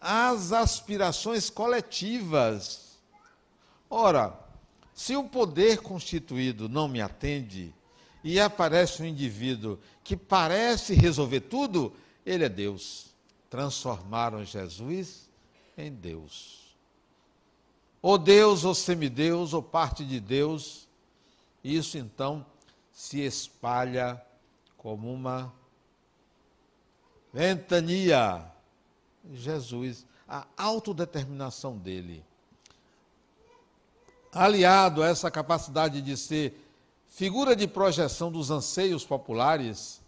às 0.00 0.52
aspirações 0.52 1.48
coletivas. 1.48 2.98
Ora, 3.88 4.43
se 4.94 5.16
o 5.16 5.24
poder 5.24 5.78
constituído 5.78 6.68
não 6.68 6.86
me 6.86 7.00
atende 7.00 7.74
e 8.22 8.38
aparece 8.38 9.02
um 9.02 9.06
indivíduo 9.06 9.78
que 10.04 10.16
parece 10.16 10.94
resolver 10.94 11.40
tudo, 11.40 11.92
ele 12.24 12.44
é 12.44 12.48
Deus. 12.48 13.12
Transformaram 13.50 14.44
Jesus 14.44 15.28
em 15.76 15.92
Deus. 15.92 16.76
Ou 18.00 18.16
Deus, 18.16 18.64
ou 18.64 18.74
semideus, 18.74 19.52
ou 19.52 19.62
parte 19.62 20.04
de 20.04 20.20
Deus. 20.20 20.86
Isso 21.62 21.98
então 21.98 22.46
se 22.92 23.20
espalha 23.20 24.22
como 24.76 25.12
uma 25.12 25.52
ventania. 27.32 28.46
Jesus, 29.32 30.06
a 30.28 30.46
autodeterminação 30.56 31.76
dele, 31.76 32.24
aliado 34.34 35.02
a 35.02 35.08
essa 35.08 35.30
capacidade 35.30 36.02
de 36.02 36.16
ser 36.16 36.60
figura 37.06 37.54
de 37.54 37.68
projeção 37.68 38.30
dos 38.30 38.50
anseios 38.50 39.04
populares, 39.04 40.00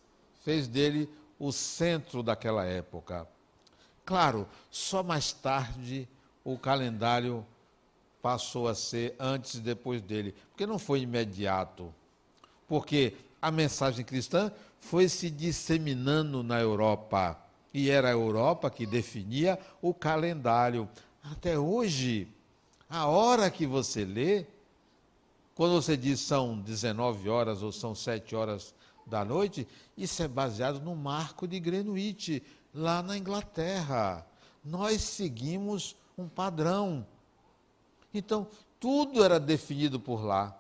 fez 0.45 0.67
dele 0.67 1.09
o 1.39 1.53
centro 1.53 2.23
daquela 2.23 2.65
época. 2.65 3.27
Claro, 4.05 4.49
só 4.71 5.03
mais 5.03 5.33
tarde 5.33 6.09
o 6.45 6.59
calendário 6.59 7.45
passou 8.21 8.69
a 8.69 8.75
ser 8.75 9.15
antes 9.19 9.55
e 9.55 9.61
depois 9.61 10.03
dele, 10.03 10.35
porque 10.51 10.67
não 10.67 10.79
foi 10.79 11.01
imediato. 11.01 11.95
Porque 12.67 13.15
a 13.41 13.51
mensagem 13.51 14.05
cristã 14.05 14.51
foi 14.81 15.09
se 15.09 15.31
disseminando 15.31 16.43
na 16.43 16.61
Europa. 16.61 17.39
E 17.73 17.91
era 17.91 18.09
a 18.09 18.13
Europa 18.13 18.71
que 18.71 18.87
definia 18.87 19.59
o 19.83 19.93
calendário. 19.93 20.89
Até 21.23 21.59
hoje, 21.59 22.29
a 22.89 23.07
hora 23.07 23.51
que 23.51 23.67
você 23.67 24.05
lê, 24.05 24.47
quando 25.55 25.75
você 25.75 25.97
diz 25.97 26.21
são 26.21 26.59
19 26.59 27.29
horas 27.29 27.63
ou 27.63 27.73
são 27.73 27.95
7 27.95 28.37
horas 28.37 28.75
da 29.07 29.25
noite, 29.25 29.67
isso 29.97 30.23
é 30.23 30.29
baseado 30.29 30.81
no 30.81 30.95
marco 30.95 31.47
de 31.47 31.59
Greenwich, 31.59 32.43
lá 32.75 33.03
na 33.03 33.17
Inglaterra. 33.17 34.27
Nós 34.65 35.03
seguimos 35.03 35.97
um 36.19 36.29
padrão. 36.29 37.07
Então, 38.13 38.47
tudo 38.79 39.25
era 39.25 39.41
definido 39.41 39.99
por 39.99 40.25
lá. 40.25 40.57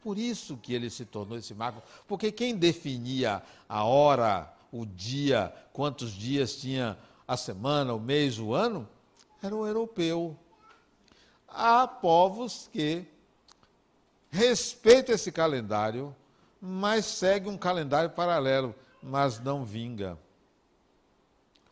Por 0.00 0.16
isso 0.16 0.56
que 0.56 0.72
ele 0.72 0.88
se 0.90 1.04
tornou 1.04 1.36
esse 1.36 1.52
marco, 1.52 1.82
porque 2.06 2.30
quem 2.30 2.56
definia 2.56 3.42
a 3.68 3.82
hora, 3.82 4.54
o 4.70 4.86
dia, 4.86 5.52
quantos 5.72 6.12
dias 6.12 6.56
tinha 6.56 6.96
a 7.26 7.36
semana, 7.36 7.92
o 7.92 8.00
mês, 8.00 8.38
o 8.38 8.54
ano, 8.54 8.88
era 9.42 9.54
o 9.54 9.66
europeu. 9.66 10.36
Há 11.46 11.86
povos 11.86 12.68
que 12.72 13.06
respeitam 14.30 15.14
esse 15.14 15.32
calendário, 15.32 16.14
mas 16.60 17.04
seguem 17.04 17.52
um 17.52 17.58
calendário 17.58 18.10
paralelo, 18.10 18.74
mas 19.02 19.40
não 19.40 19.64
vinga 19.64 20.18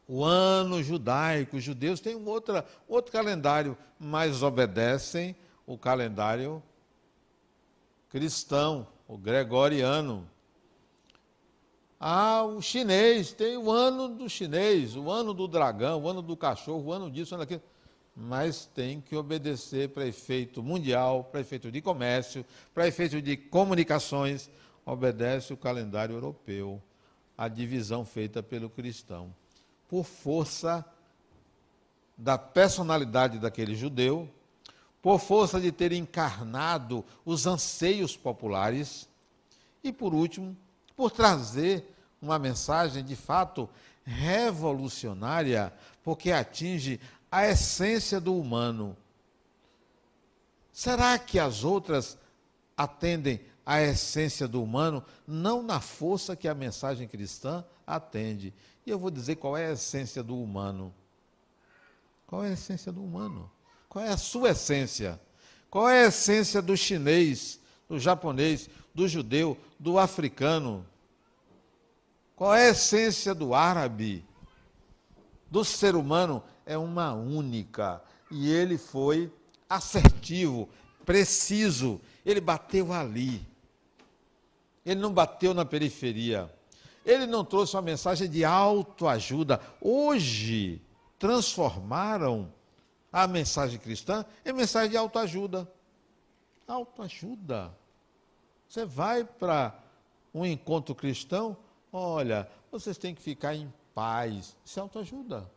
o 0.09 0.25
ano 0.25 0.83
judaico, 0.83 1.57
os 1.57 1.65
judeus 1.65 2.01
têm 2.01 2.15
um 2.15 2.27
outra, 2.29 2.65
outro 2.89 3.11
calendário, 3.11 3.77
mas 3.99 4.43
obedecem 4.43 5.35
o 5.67 5.77
calendário 5.77 6.63
cristão, 8.09 8.87
o 9.09 9.19
gregoriano. 9.19 10.29
Ah, 12.09 12.45
o 12.45 12.63
chinês 12.63 13.33
tem 13.33 13.57
o 13.57 13.69
ano 13.69 14.07
do 14.07 14.31
chinês, 14.31 14.95
o 14.95 15.11
ano 15.11 15.35
do 15.35 15.49
dragão, 15.49 16.01
o 16.01 16.09
ano 16.09 16.23
do 16.23 16.37
cachorro, 16.37 16.85
o 16.85 16.93
ano 16.93 17.11
disso, 17.11 17.33
o 17.33 17.35
ano 17.35 17.43
daquilo. 17.43 17.63
Mas 18.15 18.65
tem 18.65 19.01
que 19.01 19.17
obedecer 19.17 19.89
para 19.89 20.07
efeito 20.07 20.63
mundial, 20.63 21.25
para 21.25 21.41
efeito 21.41 21.69
de 21.69 21.83
comércio, 21.83 22.47
para 22.73 22.87
efeito 22.87 23.21
de 23.21 23.37
comunicações, 23.37 24.49
obedece 24.85 25.53
o 25.53 25.57
calendário 25.57 26.15
europeu, 26.15 26.81
a 27.37 27.49
divisão 27.49 28.05
feita 28.05 28.41
pelo 28.41 28.71
cristão 28.71 29.35
por 29.89 30.05
força 30.05 30.85
da 32.17 32.39
personalidade 32.39 33.41
daquele 33.41 33.75
judeu, 33.75 34.31
por 35.03 35.19
força 35.19 35.61
de 35.61 35.73
ter 35.73 35.91
encarnado 35.91 37.05
os 37.25 37.49
anseios 37.49 38.17
populares 38.17 39.09
e, 39.83 39.93
por 39.93 40.15
último, 40.15 40.57
por 40.97 41.11
trazer 41.11 41.96
uma 42.27 42.39
mensagem 42.39 43.05
de 43.05 43.17
fato 43.17 43.69
revolucionária, 44.05 45.73
porque 46.03 46.31
atinge 46.31 47.01
a 47.31 47.47
essência 47.47 48.21
do 48.21 48.37
humano. 48.37 48.97
Será 50.73 51.19
que 51.19 51.39
as 51.39 51.65
outras 51.65 52.19
atendem 52.77 53.41
a 53.67 53.83
essência 53.83 54.47
do 54.47 54.63
humano, 54.63 55.03
não 55.27 55.61
na 55.61 55.81
força 55.81 56.37
que 56.37 56.47
a 56.47 56.55
mensagem 56.55 57.09
cristã 57.09 57.65
atende. 57.85 58.55
E 58.87 58.91
eu 58.91 58.99
vou 58.99 59.11
dizer 59.11 59.37
qual 59.37 59.57
é 59.57 59.67
a 59.67 59.73
essência 59.73 60.23
do 60.23 60.41
humano. 60.41 60.95
Qual 62.29 62.45
é 62.45 62.51
a 62.51 62.53
essência 62.53 62.93
do 62.93 63.03
humano? 63.03 63.51
Qual 63.89 64.05
é 64.05 64.11
a 64.11 64.17
sua 64.17 64.51
essência? 64.51 65.21
Qual 65.69 65.89
é 65.89 66.05
a 66.05 66.09
essência 66.09 66.63
do 66.63 66.77
chinês, 66.77 67.59
do 67.89 67.99
japonês, 67.99 68.71
do 68.95 69.09
judeu, 69.09 69.59
do 69.81 69.99
africano? 69.99 70.87
Qual 72.37 72.55
é 72.55 72.67
a 72.67 72.71
essência 72.71 73.35
do 73.35 73.55
árabe? 73.55 74.23
Do 75.51 75.65
ser 75.65 75.97
humano? 75.97 76.45
É 76.67 76.77
uma 76.77 77.15
única. 77.15 78.03
E 78.31 78.51
ele 78.53 78.77
foi 78.77 79.33
assertivo, 79.69 80.69
preciso. 81.07 81.99
Ele 82.27 82.41
bateu 82.41 82.93
ali. 82.93 83.41
Ele 84.85 85.01
não 85.01 85.13
bateu 85.13 85.55
na 85.55 85.65
periferia. 85.65 86.53
Ele 87.07 87.27
não 87.27 87.43
trouxe 87.43 87.75
uma 87.75 87.83
mensagem 87.83 88.29
de 88.29 88.45
autoajuda. 88.45 89.61
Hoje, 89.81 90.83
transformaram 91.19 92.53
a 93.11 93.27
mensagem 93.27 93.79
cristã 93.79 94.27
em 94.45 94.53
mensagem 94.53 94.91
de 94.91 94.97
autoajuda. 94.97 95.67
Autoajuda. 96.69 97.73
Você 98.69 98.85
vai 98.85 99.25
para 99.25 99.75
um 100.35 100.45
encontro 100.45 100.95
cristão, 100.95 101.57
olha, 101.93 102.49
vocês 102.71 102.99
têm 102.99 103.15
que 103.15 103.23
ficar 103.23 103.55
em 103.55 103.73
paz. 103.95 104.57
Isso 104.65 104.79
é 104.79 104.83
autoajuda. 104.83 105.51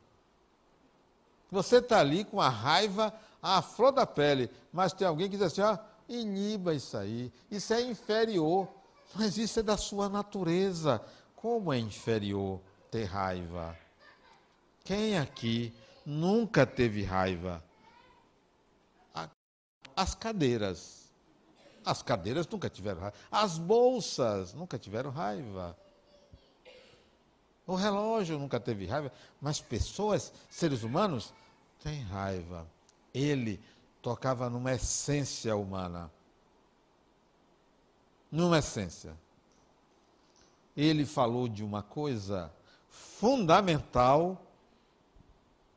Você 1.51 1.77
está 1.77 1.99
ali 1.99 2.23
com 2.23 2.39
a 2.39 2.49
raiva 2.49 3.13
à 3.41 3.61
flor 3.61 3.91
da 3.91 4.05
pele, 4.05 4.49
mas 4.71 4.93
tem 4.93 5.07
alguém 5.07 5.29
que 5.29 5.35
diz 5.37 5.45
assim: 5.45 5.61
ó, 5.61 5.77
iniba 6.07 6.73
isso 6.73 6.97
aí, 6.97 7.31
isso 7.49 7.73
é 7.73 7.81
inferior. 7.81 8.67
Mas 9.15 9.37
isso 9.37 9.59
é 9.59 9.63
da 9.63 9.75
sua 9.77 10.07
natureza. 10.07 11.01
Como 11.35 11.73
é 11.73 11.79
inferior 11.79 12.59
ter 12.91 13.05
raiva? 13.05 13.75
Quem 14.83 15.17
aqui 15.17 15.73
nunca 16.05 16.65
teve 16.65 17.03
raiva? 17.03 17.63
As 19.95 20.15
cadeiras. 20.15 21.11
As 21.83 22.01
cadeiras 22.01 22.47
nunca 22.47 22.69
tiveram 22.69 23.01
raiva. 23.01 23.17
As 23.31 23.57
bolsas 23.57 24.53
nunca 24.53 24.77
tiveram 24.77 25.09
raiva. 25.09 25.75
O 27.69 27.75
relógio 27.75 28.39
nunca 28.39 28.59
teve 28.59 28.85
raiva. 28.85 29.11
Mas 29.39 29.61
pessoas, 29.61 30.33
seres 30.49 30.81
humanos, 30.81 31.33
têm 31.83 32.01
raiva. 32.01 32.67
Ele 33.13 33.59
tocava 34.01 34.49
numa 34.49 34.73
essência 34.73 35.55
humana 35.55 36.11
numa 38.31 38.59
essência. 38.59 39.15
Ele 40.75 41.05
falou 41.05 41.47
de 41.47 41.63
uma 41.63 41.81
coisa 41.81 42.51
fundamental 42.89 44.41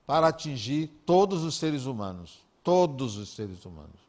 para 0.06 0.28
atingir 0.28 0.88
todos 1.06 1.42
os 1.42 1.56
seres 1.56 1.86
humanos. 1.86 2.40
Todos 2.62 3.16
os 3.16 3.34
seres 3.34 3.64
humanos. 3.64 4.00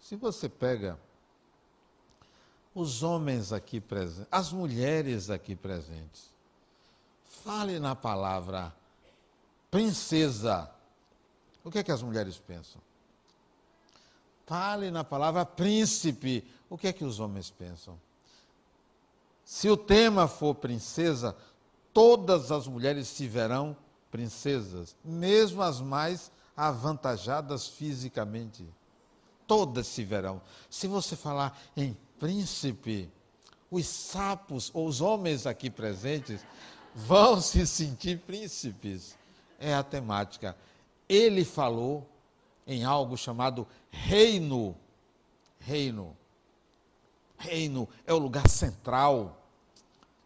Se 0.00 0.16
você 0.16 0.48
pega 0.48 0.98
os 2.74 3.02
homens 3.02 3.52
aqui 3.52 3.80
presentes, 3.80 4.26
as 4.30 4.50
mulheres 4.50 5.30
aqui 5.30 5.54
presentes, 5.54 6.33
fale 7.42 7.78
na 7.78 7.94
palavra 7.94 8.74
princesa. 9.70 10.70
O 11.64 11.70
que 11.70 11.78
é 11.78 11.82
que 11.82 11.92
as 11.92 12.02
mulheres 12.02 12.38
pensam? 12.38 12.80
Fale 14.46 14.90
na 14.90 15.02
palavra 15.02 15.44
príncipe. 15.44 16.46
O 16.68 16.76
que 16.76 16.88
é 16.88 16.92
que 16.92 17.04
os 17.04 17.18
homens 17.18 17.50
pensam? 17.50 17.98
Se 19.44 19.68
o 19.68 19.76
tema 19.76 20.28
for 20.28 20.54
princesa, 20.54 21.36
todas 21.92 22.50
as 22.52 22.66
mulheres 22.66 23.08
se 23.08 23.26
verão 23.26 23.76
princesas, 24.10 24.96
mesmo 25.04 25.62
as 25.62 25.80
mais 25.80 26.30
avantajadas 26.56 27.66
fisicamente. 27.66 28.66
Todas 29.46 29.86
se 29.86 30.04
verão. 30.04 30.40
Se 30.70 30.86
você 30.86 31.16
falar 31.16 31.58
em 31.76 31.96
príncipe, 32.18 33.10
os 33.70 33.86
sapos 33.86 34.70
ou 34.72 34.86
os 34.86 35.00
homens 35.00 35.46
aqui 35.46 35.68
presentes 35.68 36.40
vão 36.94 37.40
se 37.40 37.66
sentir 37.66 38.18
príncipes. 38.20 39.16
É 39.58 39.74
a 39.74 39.82
temática. 39.82 40.56
Ele 41.08 41.44
falou 41.44 42.06
em 42.66 42.84
algo 42.84 43.16
chamado 43.16 43.66
reino. 43.90 44.76
Reino. 45.58 46.16
Reino 47.36 47.88
é 48.06 48.12
o 48.12 48.18
lugar 48.18 48.48
central. 48.48 49.40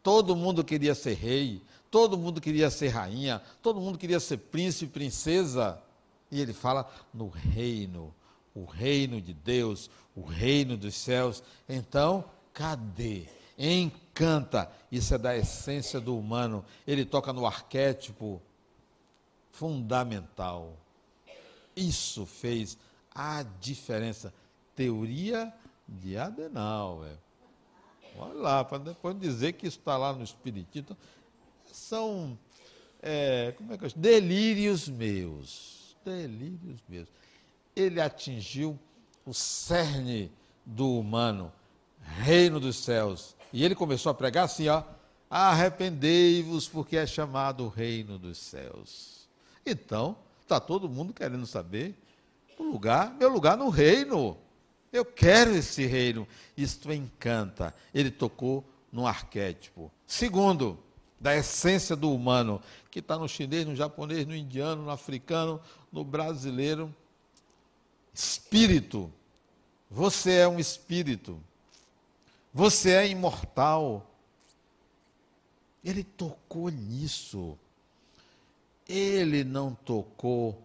Todo 0.03 0.37
mundo 0.37 0.65
queria 0.65 0.95
ser 0.95 1.15
rei, 1.15 1.63
todo 1.91 2.17
mundo 2.17 2.41
queria 2.41 2.71
ser 2.71 2.89
rainha, 2.89 3.43
todo 3.63 3.81
mundo 3.81 3.99
queria 3.99 4.21
ser 4.21 4.39
príncipe, 4.39 4.93
princesa. 4.93 5.83
E 6.31 6.41
ele 6.41 6.53
fala 6.53 6.91
no 7.13 7.29
reino, 7.29 8.15
o 8.55 8.65
reino 8.65 9.21
de 9.21 9.33
Deus, 9.33 9.91
o 10.15 10.23
reino 10.23 10.77
dos 10.77 10.95
céus. 10.95 11.43
Então, 11.69 12.25
cadê? 12.53 13.38
Encanta. 13.59 14.71
Isso 14.91 15.15
é 15.15 15.19
da 15.19 15.37
essência 15.37 16.01
do 16.01 16.17
humano. 16.17 16.65
Ele 16.87 17.05
toca 17.05 17.33
no 17.33 17.45
arquétipo 17.45 18.41
fundamental. 19.51 20.77
Isso 21.77 22.25
fez 22.25 22.79
a 23.15 23.43
diferença. 23.61 24.33
Teoria 24.77 25.53
de 25.89 26.17
Adenauer. 26.17 27.17
Olha 28.17 28.35
lá, 28.35 28.65
para 28.65 28.79
depois 28.79 29.19
dizer 29.19 29.55
que 29.55 29.67
isso 29.67 29.79
está 29.79 29.97
lá 29.97 30.13
no 30.13 30.23
Espiritismo. 30.23 30.97
São 31.73 32.39
é, 33.01 33.53
como 33.57 33.73
é 33.73 33.79
que 33.79 33.85
eu 33.85 33.91
delírios 33.97 34.89
meus. 34.89 35.97
Delírios 36.05 36.83
meus. 36.89 37.09
Ele 37.75 38.01
atingiu 38.01 38.79
o 39.25 39.33
cerne 39.33 40.33
do 40.65 40.99
humano, 40.99 41.53
reino 42.03 42.59
dos 42.59 42.77
céus. 42.77 43.37
E 43.53 43.65
ele 43.65 43.75
começou 43.75 44.11
a 44.11 44.15
pregar 44.15 44.45
assim, 44.45 44.69
ó. 44.69 44.83
Arrependei-vos, 45.31 46.69
porque 46.69 46.97
é 46.97 47.07
chamado 47.07 47.65
o 47.65 47.69
reino 47.69 48.19
dos 48.19 48.39
céus. 48.39 49.29
Então, 49.65 50.17
Está 50.49 50.59
todo 50.59 50.89
mundo 50.89 51.13
querendo 51.13 51.45
saber 51.45 51.95
o 52.59 52.63
lugar, 52.63 53.13
meu 53.19 53.29
lugar 53.29 53.55
no 53.55 53.69
reino. 53.69 54.35
Eu 54.91 55.05
quero 55.05 55.55
esse 55.55 55.85
reino. 55.85 56.27
Isto 56.57 56.91
encanta. 56.91 57.75
Ele 57.93 58.11
tocou 58.11 58.65
no 58.91 59.07
arquétipo. 59.07 59.93
Segundo, 60.07 60.79
da 61.21 61.37
essência 61.37 61.95
do 61.95 62.11
humano, 62.11 62.63
que 62.91 63.01
está 63.01 63.19
no 63.19 63.29
chinês, 63.29 63.67
no 63.67 63.77
japonês, 63.77 64.27
no 64.27 64.35
indiano, 64.35 64.85
no 64.85 64.91
africano, 64.91 65.61
no 65.93 66.03
brasileiro. 66.03 66.95
Espírito. 68.15 69.13
Você 69.91 70.33
é 70.33 70.49
um 70.49 70.59
espírito. 70.59 71.39
Você 72.59 72.91
é 72.91 73.09
imortal. 73.09 74.05
Ele 75.85 76.03
tocou 76.03 76.69
nisso 76.69 77.57
ele 78.89 79.45
não 79.45 79.75
tocou 79.75 80.59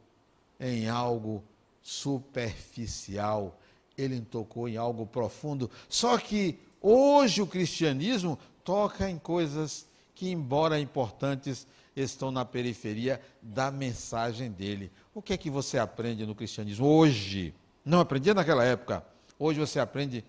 em 0.60 0.88
algo 0.88 1.44
superficial, 1.82 3.60
ele 3.98 4.22
tocou 4.22 4.70
em 4.70 4.78
algo 4.78 5.06
profundo. 5.06 5.70
Só 5.90 6.18
que 6.18 6.58
hoje 6.82 7.42
o 7.42 7.48
cristianismo 7.48 8.40
toca 8.64 9.10
em 9.10 9.20
coisas 9.20 9.86
que, 10.16 10.30
embora 10.30 10.80
importantes, 10.80 11.68
estão 11.96 12.32
na 12.32 12.46
periferia 12.46 13.22
da 13.42 13.70
mensagem 13.70 14.50
dele. 14.50 14.90
O 15.14 15.22
que 15.22 15.34
é 15.34 15.38
que 15.38 15.50
você 15.50 15.78
aprende 15.78 16.26
no 16.26 16.34
cristianismo 16.34 16.88
hoje? 16.88 17.54
Não 17.84 18.00
aprendia 18.00 18.34
naquela 18.34 18.64
época. 18.64 19.06
Hoje 19.38 19.60
você 19.60 19.80
aprende 19.80 20.24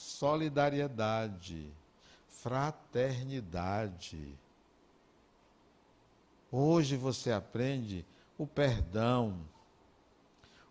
solidariedade, 0.00 1.72
fraternidade 2.28 4.38
Hoje 6.52 6.96
você 6.96 7.30
aprende 7.30 8.04
o 8.36 8.44
perdão. 8.44 9.36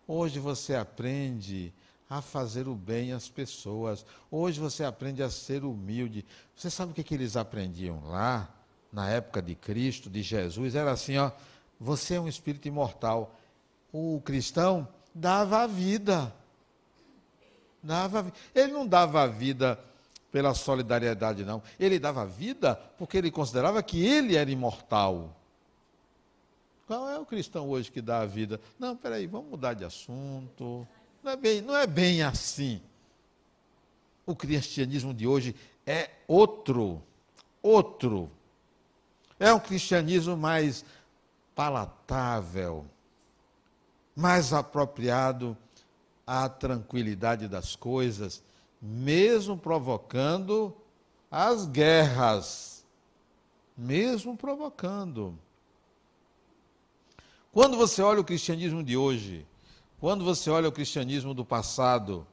Hoje 0.06 0.40
você 0.40 0.76
aprende 0.76 1.74
a 2.10 2.22
fazer 2.22 2.68
o 2.68 2.76
bem 2.76 3.14
às 3.14 3.30
pessoas. 3.30 4.06
Hoje 4.30 4.60
você 4.60 4.84
aprende 4.84 5.24
a 5.24 5.30
ser 5.30 5.64
humilde. 5.64 6.26
Você 6.54 6.70
sabe 6.70 6.92
o 6.92 6.96
que, 6.96 7.04
que 7.04 7.14
eles 7.14 7.38
aprendiam 7.38 8.02
lá, 8.10 8.54
na 8.92 9.10
época 9.10 9.42
de 9.42 9.56
Cristo, 9.56 10.10
de 10.10 10.22
Jesus? 10.22 10.76
Era 10.76 10.92
assim: 10.92 11.18
ó, 11.18 11.32
você 11.80 12.16
é 12.16 12.20
um 12.20 12.28
espírito 12.28 12.68
imortal. 12.68 13.34
O 13.94 14.22
cristão 14.26 14.86
dava 15.16 15.62
a 15.62 15.68
vida. 15.68 16.36
Dava, 17.82 18.32
ele 18.54 18.74
não 18.74 18.86
dava 18.86 19.22
a 19.24 19.28
vida 19.28 19.80
pela 20.32 20.54
solidariedade, 20.54 21.44
não. 21.44 21.62
Ele 21.80 21.98
dava 21.98 22.26
vida 22.26 22.76
porque 22.98 23.18
ele 23.18 23.32
considerava 23.32 23.82
que 23.82 24.06
ele 24.06 24.36
era 24.36 24.50
imortal. 24.50 25.36
Qual 26.86 27.10
é 27.10 27.20
o 27.20 27.26
cristão 27.26 27.70
hoje 27.70 27.92
que 27.92 28.02
dá 28.02 28.22
a 28.22 28.26
vida? 28.26 28.60
Não, 28.80 28.96
peraí, 28.96 29.28
vamos 29.28 29.50
mudar 29.50 29.74
de 29.74 29.86
assunto. 29.86 30.88
Não 31.24 31.32
é 31.32 31.36
bem, 31.36 31.62
não 31.62 31.76
é 31.76 31.86
bem 31.86 32.24
assim. 32.24 32.82
O 34.26 34.36
cristianismo 34.36 35.14
de 35.14 35.28
hoje 35.28 35.56
é 35.86 36.10
outro, 36.28 37.02
outro. 37.62 38.30
É 39.40 39.54
um 39.54 39.60
cristianismo 39.60 40.36
mais 40.36 40.84
palatável, 41.56 42.86
mais 44.16 44.54
apropriado 44.54 45.58
à 46.30 46.48
tranquilidade 46.48 47.48
das 47.48 47.76
coisas, 47.76 48.44
mesmo 48.80 49.58
provocando 49.58 50.78
as 51.32 51.66
guerras, 51.66 52.86
mesmo 53.76 54.38
provocando. 54.38 55.36
Quando 57.52 57.76
você 57.76 58.04
olha 58.04 58.22
o 58.22 58.24
cristianismo 58.24 58.84
de 58.84 58.96
hoje, 58.96 59.44
quando 60.00 60.24
você 60.24 60.52
olha 60.52 60.70
o 60.70 60.72
cristianismo 60.72 61.34
do 61.34 61.44
passado 61.44 62.28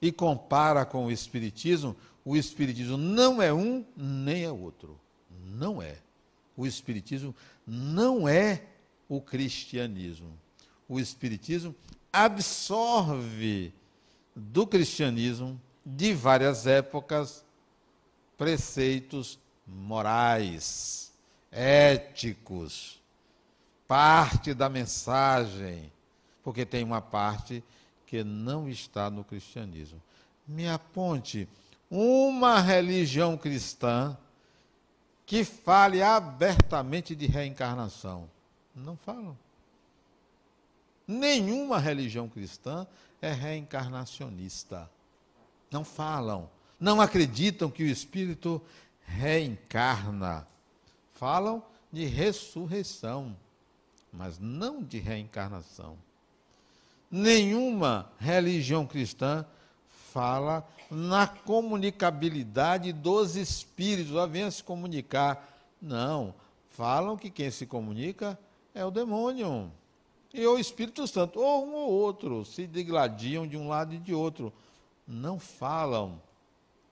e 0.00 0.10
compara 0.10 0.84
com 0.84 1.06
o 1.06 1.12
espiritismo, 1.12 1.94
o 2.24 2.36
espiritismo 2.36 2.96
não 2.96 3.40
é 3.40 3.52
um 3.52 3.86
nem 3.96 4.42
é 4.42 4.50
outro. 4.50 4.98
Não 5.46 5.80
é. 5.80 5.98
O 6.56 6.66
espiritismo 6.66 7.32
não 7.64 8.28
é 8.28 8.64
o 9.08 9.20
cristianismo. 9.20 10.36
O 10.88 10.98
espiritismo 10.98 11.72
absorve 12.12 13.72
do 14.34 14.66
cristianismo 14.66 15.60
de 15.84 16.12
várias 16.12 16.66
épocas 16.66 17.44
preceitos 18.36 19.38
morais, 19.66 21.12
éticos, 21.50 23.00
parte 23.86 24.52
da 24.52 24.68
mensagem, 24.68 25.92
porque 26.42 26.66
tem 26.66 26.84
uma 26.84 27.00
parte 27.00 27.62
que 28.06 28.22
não 28.22 28.68
está 28.68 29.08
no 29.08 29.24
cristianismo. 29.24 30.02
Me 30.46 30.68
aponte 30.68 31.48
uma 31.90 32.60
religião 32.60 33.36
cristã 33.36 34.16
que 35.24 35.44
fale 35.44 36.02
abertamente 36.02 37.14
de 37.14 37.26
reencarnação. 37.26 38.28
Não 38.74 38.96
falam. 38.96 39.36
Nenhuma 41.12 41.78
religião 41.78 42.28
cristã 42.28 42.86
é 43.20 43.32
reencarnacionista. 43.32 44.90
Não 45.70 45.84
falam. 45.84 46.48
Não 46.78 47.00
acreditam 47.00 47.70
que 47.70 47.82
o 47.82 47.86
espírito 47.86 48.60
reencarna. 49.04 50.46
Falam 51.12 51.62
de 51.92 52.04
ressurreição 52.06 53.36
mas 54.12 54.38
não 54.38 54.82
de 54.82 54.98
reencarnação. 54.98 55.96
Nenhuma 57.10 58.10
religião 58.18 58.86
cristã 58.86 59.44
fala 60.12 60.66
na 60.90 61.26
comunicabilidade 61.26 62.92
dos 62.92 63.36
espíritos, 63.36 64.12
lá 64.12 64.26
venha 64.26 64.50
se 64.50 64.62
comunicar. 64.62 65.48
Não, 65.80 66.34
falam 66.70 67.16
que 67.16 67.30
quem 67.30 67.50
se 67.50 67.66
comunica 67.66 68.38
é 68.74 68.84
o 68.84 68.90
demônio 68.90 69.72
e 70.32 70.46
o 70.46 70.58
Espírito 70.58 71.06
Santo, 71.06 71.38
ou 71.40 71.66
um 71.66 71.74
ou 71.74 71.90
outro, 71.90 72.44
se 72.44 72.66
degladiam 72.66 73.46
de 73.46 73.56
um 73.56 73.68
lado 73.68 73.94
e 73.94 73.98
de 73.98 74.14
outro. 74.14 74.52
Não 75.06 75.38
falam 75.38 76.20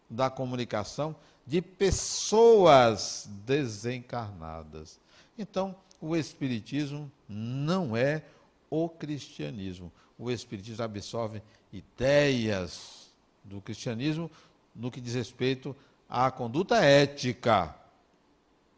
da 0.09 0.29
comunicação 0.29 1.17
de 1.47 1.63
pessoas 1.63 3.29
desencarnadas. 3.47 5.01
Então, 5.39 5.75
o 6.01 6.17
Espiritismo 6.17 7.11
não 7.29 7.97
é 7.97 8.23
o 8.69 8.89
cristianismo. 8.89 9.91
O 10.19 10.31
Espiritismo 10.31 10.85
absorve 10.85 11.43
ideias 11.73 13.11
do 13.43 13.61
cristianismo 13.61 14.31
no 14.75 14.91
que 14.91 15.01
diz 15.01 15.15
respeito 15.15 15.75
à 16.09 16.31
conduta 16.31 16.77
ética, 16.77 17.75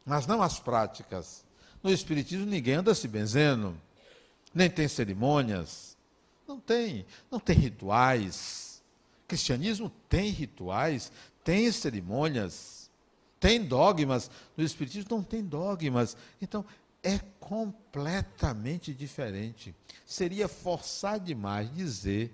mas 0.05 0.27
não 0.27 0.43
às 0.43 0.61
práticas. 0.61 1.45
No 1.83 1.91
Espiritismo 1.91 2.47
ninguém 2.47 2.75
anda 2.75 2.95
se 2.95 3.09
benzendo, 3.09 3.77
nem 4.55 4.69
tem 4.69 4.89
cerimônias, 4.89 5.97
não 6.47 6.61
tem, 6.61 7.07
não 7.31 7.41
tem 7.41 7.57
rituais. 7.57 8.83
O 9.25 9.29
cristianismo 9.29 9.91
tem 10.09 10.31
rituais, 10.31 11.11
tem 11.43 11.71
cerimônias, 11.73 12.91
tem 13.41 13.65
dogmas. 13.65 14.31
No 14.57 14.65
Espiritismo 14.65 15.17
não 15.17 15.23
tem 15.23 15.43
dogmas. 15.43 16.17
Então, 16.41 16.65
é 17.03 17.19
completamente 17.41 18.95
diferente. 18.95 19.75
Seria 20.07 20.47
forçar 20.47 21.19
demais 21.19 21.75
dizer 21.75 22.33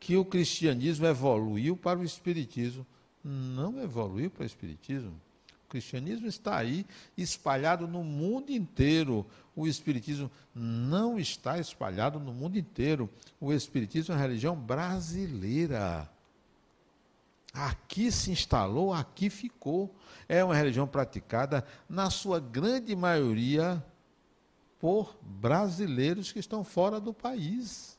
que 0.00 0.16
o 0.16 0.24
cristianismo 0.24 1.06
evoluiu 1.06 1.76
para 1.76 2.00
o 2.00 2.04
espiritismo. 2.04 2.84
Não 3.22 3.80
evoluiu 3.80 4.28
para 4.30 4.42
o 4.42 4.46
espiritismo. 4.46 5.14
Cristianismo 5.72 6.26
está 6.26 6.58
aí 6.58 6.84
espalhado 7.16 7.88
no 7.88 8.04
mundo 8.04 8.50
inteiro. 8.50 9.26
O 9.56 9.66
espiritismo 9.66 10.30
não 10.54 11.18
está 11.18 11.58
espalhado 11.58 12.20
no 12.20 12.30
mundo 12.30 12.58
inteiro. 12.58 13.08
O 13.40 13.54
espiritismo 13.54 14.12
é 14.12 14.16
uma 14.16 14.22
religião 14.22 14.54
brasileira. 14.54 16.06
Aqui 17.54 18.12
se 18.12 18.30
instalou, 18.30 18.92
aqui 18.92 19.30
ficou. 19.30 19.94
É 20.28 20.44
uma 20.44 20.54
religião 20.54 20.86
praticada, 20.86 21.64
na 21.88 22.10
sua 22.10 22.38
grande 22.38 22.94
maioria, 22.94 23.82
por 24.78 25.16
brasileiros 25.22 26.32
que 26.32 26.38
estão 26.38 26.62
fora 26.62 27.00
do 27.00 27.14
país. 27.14 27.98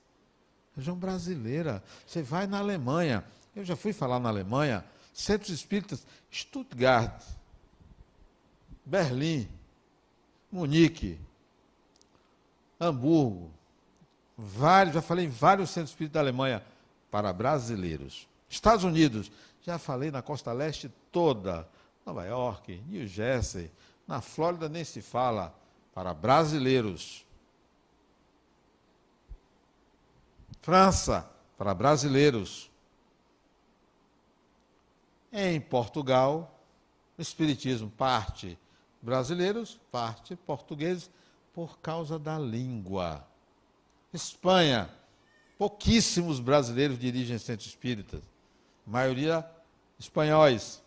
Região 0.75 0.95
brasileira. 0.95 1.83
Você 2.05 2.21
vai 2.21 2.45
na 2.45 2.59
Alemanha. 2.59 3.23
Eu 3.55 3.65
já 3.65 3.75
fui 3.75 3.93
falar 3.93 4.19
na 4.19 4.29
Alemanha. 4.29 4.85
Centros 5.11 5.49
espíritas, 5.49 6.05
Stuttgart, 6.31 7.23
Berlim, 8.85 9.47
Munique, 10.51 11.19
Hamburgo, 12.79 13.51
vários, 14.37 14.95
já 14.95 15.01
falei 15.01 15.25
em 15.25 15.29
vários 15.29 15.69
centros 15.69 15.91
espíritas 15.91 16.13
da 16.15 16.19
Alemanha 16.19 16.63
para 17.09 17.31
brasileiros. 17.31 18.27
Estados 18.49 18.83
Unidos, 18.83 19.31
já 19.61 19.77
falei 19.77 20.11
na 20.11 20.21
costa 20.21 20.51
leste 20.51 20.91
toda, 21.11 21.67
Nova 22.05 22.25
York, 22.25 22.83
New 22.87 23.07
Jersey, 23.07 23.71
na 24.07 24.19
Flórida 24.19 24.67
nem 24.67 24.83
se 24.83 25.01
fala 25.01 25.55
para 25.93 26.13
brasileiros. 26.13 27.25
França, 30.61 31.29
para 31.57 31.73
brasileiros. 31.73 32.69
Em 35.31 35.59
Portugal, 35.59 36.59
o 37.17 37.21
Espiritismo 37.21 37.89
parte 37.89 38.57
brasileiros, 39.03 39.79
parte 39.91 40.35
portugueses, 40.35 41.11
por 41.53 41.77
causa 41.79 42.17
da 42.17 42.39
língua. 42.39 43.27
Espanha, 44.11 44.89
pouquíssimos 45.57 46.39
brasileiros 46.39 46.97
dirigem 46.97 47.37
centros 47.37 47.67
espíritas, 47.67 48.21
maioria 48.87 49.45
espanhóis, 49.99 50.81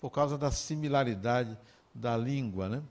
por 0.00 0.10
causa 0.10 0.38
da 0.38 0.50
similaridade 0.50 1.58
da 1.94 2.16
língua, 2.16 2.68
né? 2.68 2.82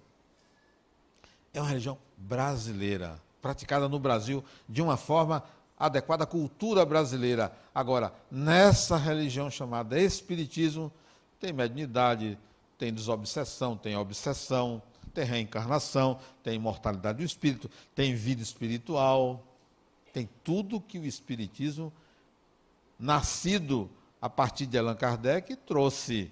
é 1.54 1.60
uma 1.60 1.70
religião 1.70 1.98
brasileira, 2.18 3.20
praticada 3.42 3.90
no 3.90 4.00
Brasil 4.00 4.44
de 4.68 4.82
uma 4.82 4.98
forma 4.98 5.44
adequada 5.78 6.24
à 6.24 6.28
cultura 6.28 6.86
brasileira. 6.86 7.52
Agora, 7.74 8.14
nessa 8.30 8.98
religião 8.98 9.50
chamada 9.50 10.00
Espiritismo, 10.00 10.92
tem 11.40 11.52
mediunidade, 11.52 12.38
tem 12.82 12.92
desobsessão, 12.92 13.78
tem 13.78 13.96
obsessão, 13.96 14.82
tem 15.14 15.24
reencarnação, 15.24 16.20
tem 16.42 16.56
imortalidade 16.56 17.20
do 17.20 17.24
espírito, 17.24 17.70
tem 17.94 18.16
vida 18.16 18.42
espiritual, 18.42 19.46
tem 20.12 20.28
tudo 20.44 20.82
que 20.82 20.98
o 20.98 21.06
Espiritismo, 21.06 21.94
nascido 22.98 23.88
a 24.20 24.28
partir 24.28 24.66
de 24.66 24.80
Allan 24.80 24.96
Kardec, 24.96 25.56
trouxe, 25.58 26.32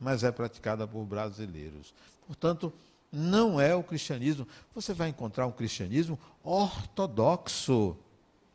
mas 0.00 0.24
é 0.24 0.32
praticada 0.32 0.84
por 0.84 1.04
brasileiros. 1.04 1.94
Portanto, 2.26 2.72
não 3.12 3.60
é 3.60 3.72
o 3.72 3.84
cristianismo. 3.84 4.48
Você 4.74 4.92
vai 4.92 5.10
encontrar 5.10 5.46
um 5.46 5.52
cristianismo 5.52 6.18
ortodoxo 6.42 7.96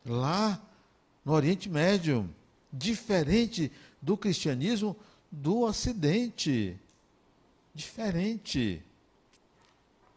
lá 0.04 0.60
no 1.24 1.32
Oriente 1.32 1.70
Médio, 1.70 2.28
diferente 2.70 3.72
do 4.02 4.14
cristianismo 4.14 4.94
do 5.32 5.60
Ocidente. 5.62 6.78
Diferente. 7.74 8.82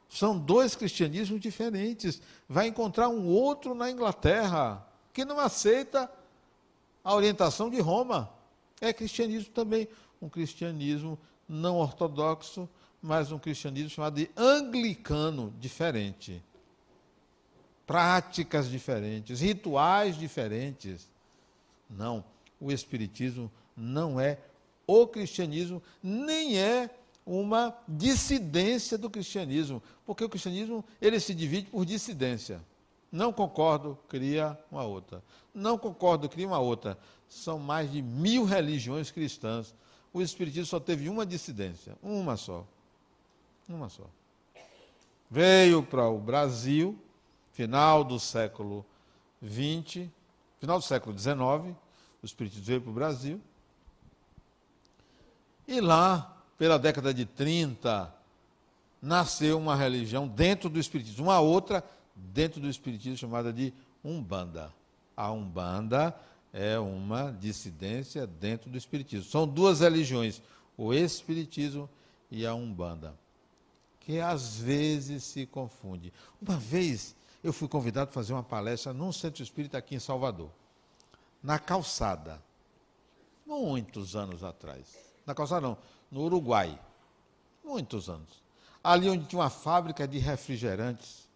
São 0.09 0.37
dois 0.37 0.75
cristianismos 0.75 1.39
diferentes. 1.39 2.21
Vai 2.47 2.67
encontrar 2.67 3.07
um 3.07 3.25
outro 3.25 3.73
na 3.73 3.89
Inglaterra, 3.89 4.85
que 5.13 5.23
não 5.23 5.39
aceita 5.39 6.11
a 7.01 7.15
orientação 7.15 7.69
de 7.69 7.79
Roma. 7.79 8.29
É 8.81 8.91
cristianismo 8.91 9.51
também, 9.53 9.87
um 10.21 10.27
cristianismo 10.27 11.17
não 11.47 11.77
ortodoxo, 11.77 12.67
mas 13.01 13.31
um 13.31 13.39
cristianismo 13.39 13.89
chamado 13.89 14.15
de 14.15 14.29
anglicano 14.35 15.53
diferente. 15.59 16.43
Práticas 17.87 18.69
diferentes, 18.69 19.39
rituais 19.39 20.17
diferentes. 20.17 21.07
Não, 21.89 22.23
o 22.59 22.71
Espiritismo 22.71 23.51
não 23.77 24.19
é 24.19 24.39
o 24.87 25.07
cristianismo, 25.07 25.81
nem 26.01 26.57
é 26.57 26.89
uma 27.25 27.75
dissidência 27.87 28.97
do 28.97 29.09
cristianismo, 29.09 29.81
porque 30.05 30.23
o 30.23 30.29
cristianismo 30.29 30.85
ele 31.01 31.19
se 31.19 31.33
divide 31.33 31.69
por 31.69 31.85
dissidência. 31.85 32.61
Não 33.11 33.31
concordo, 33.33 33.97
cria 34.07 34.57
uma 34.71 34.83
outra. 34.83 35.23
Não 35.53 35.77
concordo, 35.77 36.29
cria 36.29 36.47
uma 36.47 36.59
outra. 36.59 36.97
São 37.27 37.57
mais 37.57 37.91
de 37.91 38.01
mil 38.01 38.43
religiões 38.43 39.09
cristãs. 39.09 39.73
O 40.13 40.21
Espiritismo 40.21 40.65
só 40.65 40.79
teve 40.79 41.09
uma 41.09 41.25
dissidência, 41.25 41.97
uma 42.03 42.37
só. 42.37 42.65
Uma 43.67 43.89
só. 43.89 44.03
Veio 45.29 45.81
para 45.81 46.07
o 46.07 46.19
Brasil, 46.19 46.97
final 47.51 48.03
do 48.03 48.19
século 48.19 48.85
XX, 49.43 50.07
final 50.59 50.77
do 50.77 50.83
século 50.83 51.17
XIX, 51.17 51.75
o 52.21 52.25
Espiritismo 52.25 52.65
veio 52.65 52.81
para 52.81 52.91
o 52.91 52.93
Brasil. 52.93 53.41
E 55.67 55.81
lá, 55.81 56.37
pela 56.57 56.77
década 56.77 57.13
de 57.13 57.25
30, 57.25 58.13
nasceu 59.01 59.57
uma 59.57 59.75
religião 59.75 60.27
dentro 60.27 60.69
do 60.69 60.79
Espiritismo, 60.79 61.25
uma 61.25 61.39
outra 61.39 61.83
dentro 62.15 62.61
do 62.61 62.69
Espiritismo 62.69 63.17
chamada 63.17 63.51
de 63.51 63.73
Umbanda. 64.03 64.71
A 65.15 65.31
Umbanda 65.31 66.15
é 66.53 66.77
uma 66.79 67.31
dissidência 67.31 68.25
dentro 68.25 68.69
do 68.69 68.77
Espiritismo. 68.77 69.29
São 69.29 69.47
duas 69.47 69.79
religiões, 69.79 70.41
o 70.77 70.93
Espiritismo 70.93 71.89
e 72.31 72.45
a 72.45 72.53
Umbanda, 72.53 73.13
que 73.99 74.19
às 74.19 74.57
vezes 74.57 75.23
se 75.23 75.45
confunde. 75.45 76.13
Uma 76.41 76.57
vez 76.57 77.15
eu 77.43 77.53
fui 77.53 77.67
convidado 77.67 78.09
a 78.09 78.13
fazer 78.13 78.33
uma 78.33 78.43
palestra 78.43 78.91
num 78.91 79.11
centro 79.11 79.43
espírita 79.43 79.77
aqui 79.77 79.95
em 79.95 79.99
Salvador, 79.99 80.49
na 81.43 81.59
calçada, 81.59 82.41
muitos 83.45 84.15
anos 84.15 84.43
atrás. 84.43 85.04
Na 85.25 85.33
calçada 85.33 85.61
não, 85.61 85.77
no 86.11 86.21
Uruguai, 86.21 86.79
muitos 87.63 88.09
anos. 88.09 88.43
Ali 88.83 89.09
onde 89.09 89.25
tinha 89.25 89.41
uma 89.41 89.49
fábrica 89.49 90.07
de 90.07 90.19
refrigerantes 90.19 91.27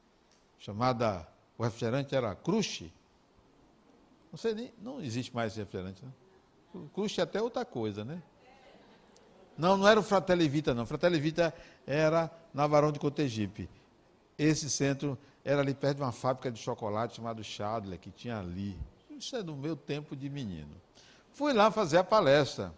chamada, 0.60 1.28
o 1.58 1.63
refrigerante 1.63 2.15
era 2.15 2.36
Crush. 2.36 2.91
Não 4.32 4.38
sei 4.38 4.54
nem, 4.54 4.73
não 4.80 5.02
existe 5.02 5.34
mais 5.34 5.56
refrigerante, 5.56 6.06
né? 6.06 6.12
É 7.17 7.21
até 7.21 7.41
outra 7.41 7.65
coisa, 7.65 8.06
né? 8.06 8.21
Não, 9.58 9.75
não 9.75 9.88
era 9.88 9.99
o 9.99 10.04
Fratelli 10.04 10.47
Vita, 10.47 10.73
não. 10.73 10.86
Fratelli 10.86 11.19
Vita 11.19 11.54
era 11.86 12.32
na 12.54 12.67
Varão 12.67 12.91
de 12.91 12.99
Cotegipe. 12.99 13.69
Esse 14.38 14.69
centro 14.69 15.17
era 15.43 15.62
ali 15.62 15.73
perto 15.73 15.97
de 15.97 16.04
uma 16.04 16.12
fábrica 16.12 16.52
de 16.52 16.60
chocolate 16.60 17.17
chamada 17.17 17.41
Chadler, 17.43 17.99
que 17.99 18.12
tinha 18.12 18.39
ali. 18.39 18.80
Isso 19.10 19.36
é 19.36 19.43
do 19.43 19.56
meu 19.56 19.75
tempo 19.75 20.15
de 20.15 20.30
menino. 20.30 20.69
Fui 21.34 21.52
lá 21.52 21.71
fazer 21.71 21.97
a 21.97 22.04
palestra. 22.04 22.73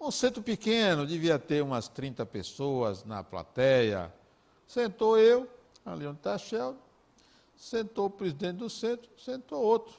Um 0.00 0.10
centro 0.10 0.42
pequeno, 0.42 1.06
devia 1.06 1.38
ter 1.38 1.62
umas 1.62 1.88
30 1.88 2.24
pessoas 2.26 3.04
na 3.04 3.24
plateia. 3.24 4.12
Sentou 4.66 5.18
eu, 5.18 5.48
ali 5.84 6.06
onde 6.06 6.18
está 6.18 6.34
a 6.34 6.38
Sheldon, 6.38 6.78
sentou 7.56 8.06
o 8.06 8.10
presidente 8.10 8.58
do 8.58 8.68
centro, 8.68 9.08
sentou 9.18 9.62
outro. 9.62 9.94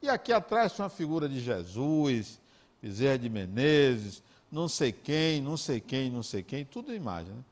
E 0.00 0.08
aqui 0.08 0.32
atrás 0.32 0.72
tinha 0.72 0.84
uma 0.84 0.90
figura 0.90 1.28
de 1.28 1.40
Jesus, 1.40 2.40
Bezerra 2.80 3.18
de 3.18 3.28
Menezes, 3.28 4.22
não 4.50 4.68
sei 4.68 4.92
quem, 4.92 5.42
não 5.42 5.56
sei 5.56 5.80
quem, 5.80 6.10
não 6.10 6.22
sei 6.22 6.42
quem, 6.42 6.64
tudo 6.64 6.94
imagem. 6.94 7.34
Né? 7.34 7.44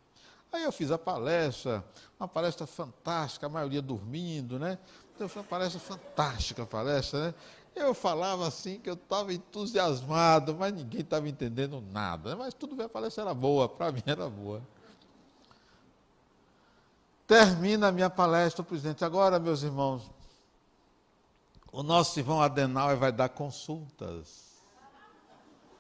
Aí 0.53 0.65
eu 0.65 0.73
fiz 0.73 0.91
a 0.91 0.97
palestra, 0.99 1.85
uma 2.19 2.27
palestra 2.27 2.67
fantástica, 2.67 3.47
a 3.47 3.51
maioria 3.51 3.83
dormindo, 3.83 4.59
né? 4.59 4.79
Então 5.15 5.29
foi 5.29 5.43
uma 5.43 5.49
palestra 5.49 5.79
fantástica, 5.79 6.63
a 6.63 6.67
palestra, 6.67 7.27
né? 7.27 7.35
Eu 7.79 7.95
falava 7.95 8.47
assim 8.47 8.79
que 8.81 8.91
eu 8.91 8.95
estava 8.95 9.33
entusiasmado, 9.33 10.55
mas 10.55 10.75
ninguém 10.75 11.01
estava 11.01 11.29
entendendo 11.29 11.81
nada. 11.93 12.35
Mas 12.37 12.53
tudo 12.53 12.75
bem, 12.75 12.87
a 12.87 12.89
palestra 12.89 13.23
era 13.25 13.35
boa, 13.35 13.69
para 13.69 13.93
mim 13.93 14.03
era 14.05 14.29
boa. 14.29 14.61
Termina 17.27 17.89
a 17.89 17.93
minha 17.93 18.11
palestra, 18.11 18.65
presidente. 18.65 19.05
Agora, 19.05 19.39
meus 19.39 19.63
irmãos, 19.63 20.11
o 21.71 21.83
nosso 21.83 22.19
irmão 22.19 22.41
Adenauer 22.41 22.97
vai 22.97 23.13
dar 23.13 23.29
consultas. 23.29 24.49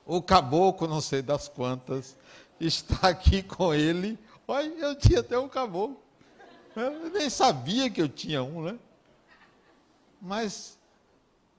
O 0.07 0.23
caboclo, 0.23 0.87
não 0.87 1.01
sei 1.01 1.21
das 1.21 1.49
quantas, 1.49 2.17
está 2.61 3.09
aqui 3.09 3.43
com 3.43 3.75
ele. 3.75 4.19
Olha, 4.47 4.69
eu 4.69 4.95
tinha 4.95 5.21
até 5.21 5.39
um 5.39 5.49
caboclo. 5.49 6.01
Eu 6.77 7.11
nem 7.11 7.29
sabia 7.29 7.91
que 7.91 8.01
eu 8.01 8.09
tinha 8.09 8.43
um, 8.43 8.63
né? 8.63 8.79
Mas 10.21 10.78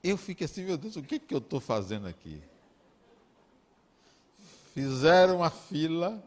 eu 0.02 0.16
fiquei 0.16 0.44
assim, 0.44 0.64
meu 0.64 0.76
Deus, 0.76 0.96
o 0.96 1.02
que, 1.02 1.18
que 1.18 1.34
eu 1.34 1.38
estou 1.38 1.60
fazendo 1.60 2.06
aqui? 2.06 2.42
Fizeram 4.74 5.38
uma 5.38 5.50
fila 5.50 6.22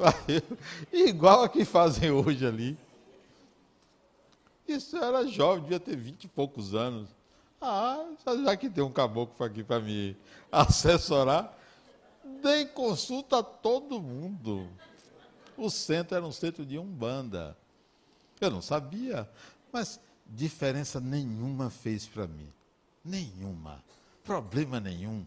Igual 0.92 1.44
a 1.44 1.48
que 1.48 1.64
fazem 1.64 2.10
hoje 2.10 2.46
ali. 2.46 2.78
Isso 4.66 4.96
era 4.96 5.26
jovem, 5.26 5.64
devia 5.64 5.80
ter 5.80 5.96
vinte 5.96 6.24
e 6.24 6.28
poucos 6.28 6.74
anos. 6.74 7.08
Ah, 7.60 8.06
já 8.44 8.56
que 8.56 8.70
tem 8.70 8.82
um 8.82 8.92
caboclo 8.92 9.44
aqui 9.44 9.62
para 9.62 9.80
me 9.80 10.16
assessorar, 10.50 11.56
dei 12.42 12.64
consulta 12.66 13.40
a 13.40 13.42
todo 13.42 14.00
mundo. 14.00 14.68
O 15.56 15.68
centro 15.68 16.16
era 16.16 16.24
um 16.24 16.32
centro 16.32 16.64
de 16.64 16.78
umbanda. 16.78 17.56
Eu 18.40 18.50
não 18.50 18.62
sabia, 18.62 19.28
mas 19.70 20.00
diferença 20.26 21.00
nenhuma 21.00 21.68
fez 21.68 22.06
para 22.06 22.26
mim. 22.26 22.50
Nenhuma. 23.04 23.82
Problema 24.24 24.80
nenhum. 24.80 25.24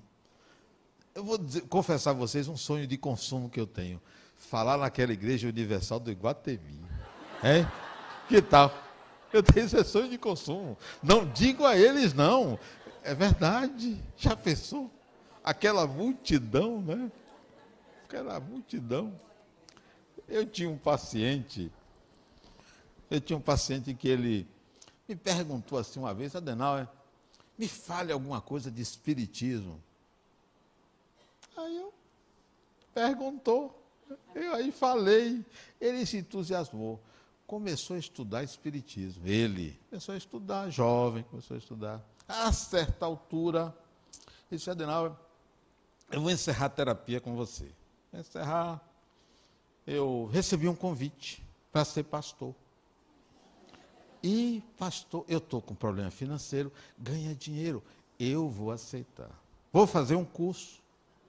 Eu 1.15 1.23
vou 1.23 1.37
dizer, 1.37 1.61
confessar 1.61 2.11
a 2.11 2.13
vocês 2.13 2.47
um 2.47 2.57
sonho 2.57 2.87
de 2.87 2.97
consumo 2.97 3.49
que 3.49 3.59
eu 3.59 3.67
tenho 3.67 4.01
falar 4.37 4.77
naquela 4.77 5.13
igreja 5.13 5.47
universal 5.47 5.99
do 5.99 6.11
Iguatemi. 6.11 6.79
Que 8.27 8.41
tal? 8.41 8.73
Eu 9.31 9.41
tenho 9.41 9.67
sessões 9.67 10.09
de 10.09 10.17
consumo. 10.17 10.77
Não 11.01 11.25
digo 11.25 11.65
a 11.65 11.77
eles 11.77 12.13
não. 12.13 12.59
É 13.03 13.13
verdade. 13.13 13.99
Já 14.17 14.35
pensou? 14.35 14.91
Aquela 15.43 15.87
multidão, 15.87 16.81
né? 16.81 17.11
Aquela 18.05 18.39
multidão. 18.39 19.13
Eu 20.27 20.45
tinha 20.45 20.69
um 20.69 20.77
paciente, 20.77 21.69
eu 23.11 23.19
tinha 23.19 23.35
um 23.35 23.41
paciente 23.41 23.93
que 23.93 24.07
ele 24.07 24.47
me 25.07 25.15
perguntou 25.15 25.77
assim 25.77 25.99
uma 25.99 26.13
vez, 26.13 26.33
Adenauer, 26.33 26.87
me 27.57 27.67
fale 27.67 28.11
alguma 28.11 28.41
coisa 28.41 28.71
de 28.71 28.81
espiritismo. 28.81 29.81
Aí 31.55 31.77
eu 31.77 31.93
perguntou. 32.93 33.79
Eu 34.35 34.53
aí 34.53 34.71
falei, 34.71 35.43
ele 35.79 36.05
se 36.05 36.17
entusiasmou, 36.17 36.99
começou 37.47 37.95
a 37.95 37.99
estudar 37.99 38.43
Espiritismo. 38.43 39.25
Ele 39.27 39.79
começou 39.89 40.13
a 40.13 40.17
estudar, 40.17 40.69
jovem, 40.69 41.23
começou 41.23 41.55
a 41.55 41.57
estudar. 41.57 42.01
A 42.27 42.51
certa 42.51 43.05
altura, 43.05 43.75
ele 44.51 44.57
disse, 44.57 44.69
Adenauer, 44.69 45.13
eu 46.11 46.21
vou 46.21 46.29
encerrar 46.29 46.67
a 46.67 46.69
terapia 46.69 47.19
com 47.19 47.35
você. 47.35 47.71
Vou 48.11 48.21
encerrar. 48.21 48.81
Eu 49.85 50.29
recebi 50.31 50.67
um 50.67 50.75
convite 50.75 51.43
para 51.71 51.83
ser 51.83 52.03
pastor. 52.03 52.53
E, 54.23 54.63
pastor, 54.77 55.25
eu 55.27 55.39
estou 55.39 55.61
com 55.61 55.75
problema 55.75 56.09
financeiro, 56.09 56.71
ganha 56.97 57.35
dinheiro, 57.35 57.83
eu 58.17 58.47
vou 58.47 58.71
aceitar. 58.71 59.29
Vou 59.71 59.85
fazer 59.85 60.15
um 60.15 60.23
curso 60.23 60.81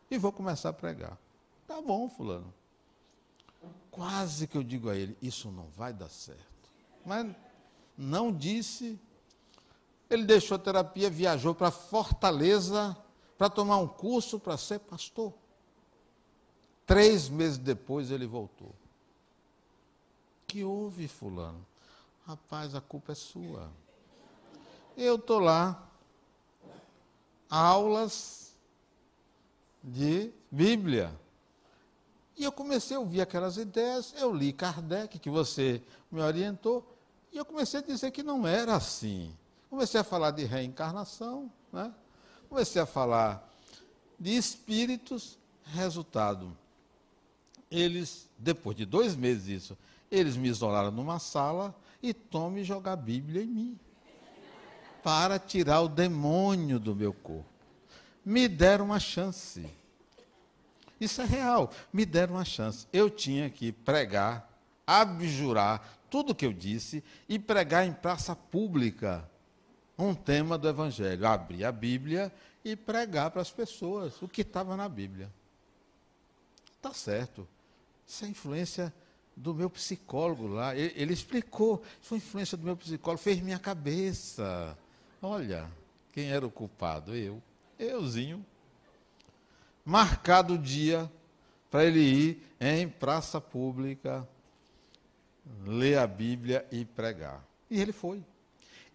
e 0.08 0.16
vou 0.16 0.30
começar 0.30 0.68
a 0.68 0.72
pregar. 0.72 1.18
Tá 1.66 1.82
bom, 1.82 2.08
fulano. 2.08 2.54
Quase 3.90 4.46
que 4.46 4.56
eu 4.56 4.62
digo 4.62 4.88
a 4.88 4.96
ele: 4.96 5.16
Isso 5.20 5.50
não 5.50 5.66
vai 5.76 5.92
dar 5.92 6.08
certo. 6.08 6.70
Mas 7.04 7.34
não 7.96 8.30
disse. 8.32 8.98
Ele 10.08 10.24
deixou 10.24 10.56
a 10.56 10.58
terapia, 10.58 11.10
viajou 11.10 11.54
para 11.54 11.70
Fortaleza 11.70 12.96
para 13.36 13.48
tomar 13.48 13.78
um 13.78 13.88
curso 13.88 14.38
para 14.38 14.56
ser 14.56 14.78
pastor. 14.80 15.32
Três 16.86 17.28
meses 17.28 17.58
depois 17.58 18.10
ele 18.10 18.26
voltou. 18.26 18.74
Que 20.46 20.62
houve, 20.62 21.08
Fulano? 21.08 21.66
Rapaz, 22.26 22.74
a 22.74 22.80
culpa 22.80 23.12
é 23.12 23.14
sua. 23.14 23.70
Eu 24.96 25.16
estou 25.16 25.38
lá, 25.38 25.86
aulas 27.50 28.54
de 29.82 30.32
Bíblia. 30.50 31.14
E 32.34 32.42
eu 32.42 32.50
comecei 32.50 32.96
a 32.96 33.00
ouvir 33.00 33.20
aquelas 33.20 33.58
ideias, 33.58 34.14
eu 34.16 34.34
li 34.34 34.54
Kardec, 34.54 35.18
que 35.18 35.28
você 35.28 35.82
me 36.10 36.22
orientou, 36.22 36.96
e 37.30 37.36
eu 37.36 37.44
comecei 37.44 37.80
a 37.80 37.82
dizer 37.82 38.10
que 38.10 38.22
não 38.22 38.46
era 38.46 38.74
assim. 38.74 39.30
Comecei 39.68 40.00
a 40.00 40.04
falar 40.04 40.30
de 40.30 40.44
reencarnação, 40.44 41.52
né? 41.70 41.92
comecei 42.48 42.80
a 42.80 42.86
falar 42.86 43.52
de 44.18 44.34
espíritos, 44.34 45.38
resultado. 45.62 46.56
Eles, 47.70 48.30
depois 48.38 48.74
de 48.74 48.86
dois 48.86 49.14
meses 49.14 49.62
isso, 49.62 49.78
eles 50.10 50.38
me 50.38 50.48
isolaram 50.48 50.90
numa 50.90 51.18
sala 51.18 51.74
e 52.04 52.12
tome 52.12 52.62
jogar 52.62 52.92
a 52.92 52.96
Bíblia 52.96 53.42
em 53.42 53.46
mim, 53.46 53.80
para 55.02 55.38
tirar 55.38 55.80
o 55.80 55.88
demônio 55.88 56.78
do 56.78 56.94
meu 56.94 57.14
corpo. 57.14 57.48
me 58.22 58.46
deram 58.46 58.84
uma 58.84 59.00
chance. 59.00 59.66
Isso 61.00 61.22
é 61.22 61.24
real. 61.24 61.70
Me 61.90 62.04
deram 62.04 62.34
uma 62.34 62.44
chance. 62.44 62.86
Eu 62.92 63.08
tinha 63.08 63.48
que 63.48 63.72
pregar, 63.72 64.50
abjurar 64.86 65.98
tudo 66.10 66.34
que 66.34 66.44
eu 66.44 66.52
disse 66.52 67.02
e 67.26 67.38
pregar 67.38 67.86
em 67.86 67.92
praça 67.92 68.36
pública 68.36 69.28
um 69.98 70.14
tema 70.14 70.58
do 70.58 70.68
Evangelho. 70.68 71.26
Abrir 71.26 71.64
a 71.64 71.72
Bíblia 71.72 72.30
e 72.62 72.76
pregar 72.76 73.30
para 73.30 73.40
as 73.40 73.50
pessoas 73.50 74.20
o 74.20 74.28
que 74.28 74.42
estava 74.42 74.76
na 74.76 74.88
Bíblia. 74.90 75.32
Está 76.76 76.92
certo. 76.92 77.48
Isso 78.06 78.24
é 78.26 78.28
influência 78.28 78.94
do 79.36 79.54
meu 79.54 79.68
psicólogo 79.70 80.46
lá. 80.46 80.74
Ele, 80.76 80.92
ele 80.96 81.12
explicou. 81.12 81.82
Foi 82.00 82.18
influência 82.18 82.56
do 82.56 82.64
meu 82.64 82.76
psicólogo, 82.76 83.22
fez 83.22 83.40
minha 83.40 83.58
cabeça. 83.58 84.76
Olha, 85.20 85.70
quem 86.12 86.30
era 86.30 86.46
o 86.46 86.50
culpado? 86.50 87.14
Eu. 87.14 87.42
Euzinho. 87.78 88.44
Marcado 89.84 90.54
o 90.54 90.58
dia 90.58 91.10
para 91.70 91.84
ele 91.84 92.00
ir 92.00 92.42
em 92.60 92.88
praça 92.88 93.40
pública, 93.40 94.26
ler 95.66 95.98
a 95.98 96.06
Bíblia 96.06 96.64
e 96.70 96.84
pregar. 96.84 97.44
E 97.68 97.80
ele 97.80 97.92
foi. 97.92 98.22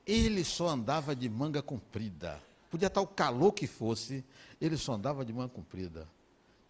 Ele 0.07 0.45
só 0.45 0.69
andava 0.69 1.13
de 1.13 1.27
manga 1.27 1.61
comprida. 1.61 2.41
Podia 2.71 2.87
estar 2.87 3.01
o 3.01 3.07
calor 3.07 3.51
que 3.51 3.67
fosse, 3.67 4.23
ele 4.61 4.77
só 4.77 4.93
andava 4.93 5.25
de 5.25 5.33
manga 5.33 5.49
comprida. 5.49 6.07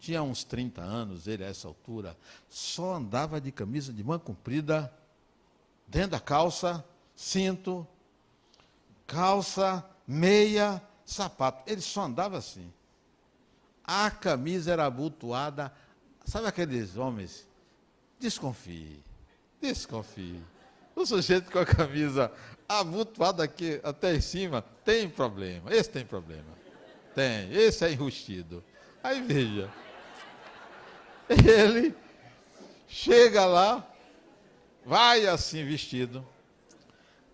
Tinha 0.00 0.22
uns 0.22 0.42
30 0.42 0.80
anos, 0.80 1.26
ele 1.26 1.44
a 1.44 1.48
essa 1.48 1.68
altura, 1.68 2.16
só 2.48 2.94
andava 2.94 3.38
de 3.40 3.52
camisa 3.52 3.92
de 3.92 4.02
manga 4.02 4.20
comprida, 4.20 4.92
dentro 5.86 6.12
da 6.12 6.20
calça, 6.20 6.82
cinto, 7.14 7.86
calça, 9.06 9.84
meia, 10.06 10.82
sapato. 11.04 11.70
Ele 11.70 11.82
só 11.82 12.02
andava 12.02 12.38
assim. 12.38 12.72
A 13.84 14.10
camisa 14.10 14.72
era 14.72 14.86
abotoada. 14.86 15.70
Sabe 16.24 16.46
aqueles 16.46 16.96
homens? 16.96 17.46
Desconfie. 18.18 19.02
Desconfie. 19.60 20.42
O 20.94 21.04
sujeito 21.04 21.50
com 21.50 21.58
a 21.58 21.66
camisa 21.66 22.32
abotoada 22.68 23.42
aqui 23.42 23.80
até 23.82 24.14
em 24.14 24.20
cima 24.20 24.62
tem 24.84 25.08
problema. 25.08 25.74
Esse 25.74 25.90
tem 25.90 26.06
problema. 26.06 26.56
Tem. 27.14 27.52
Esse 27.52 27.84
é 27.84 27.92
enrustido. 27.92 28.62
Aí 29.02 29.20
veja. 29.20 29.70
Ele 31.46 31.94
chega 32.88 33.46
lá, 33.46 33.88
vai 34.84 35.26
assim 35.26 35.64
vestido 35.64 36.26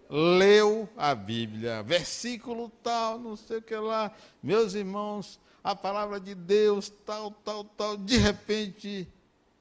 leu 0.08 0.88
a 0.96 1.14
Bíblia, 1.14 1.82
versículo 1.82 2.70
tal, 2.82 3.18
não 3.18 3.36
sei 3.36 3.58
o 3.58 3.62
que 3.62 3.74
lá, 3.74 4.14
meus 4.42 4.74
irmãos, 4.74 5.40
a 5.62 5.74
palavra 5.74 6.20
de 6.20 6.34
Deus, 6.34 6.92
tal, 7.04 7.30
tal, 7.30 7.64
tal. 7.64 7.96
De 7.96 8.16
repente, 8.16 9.08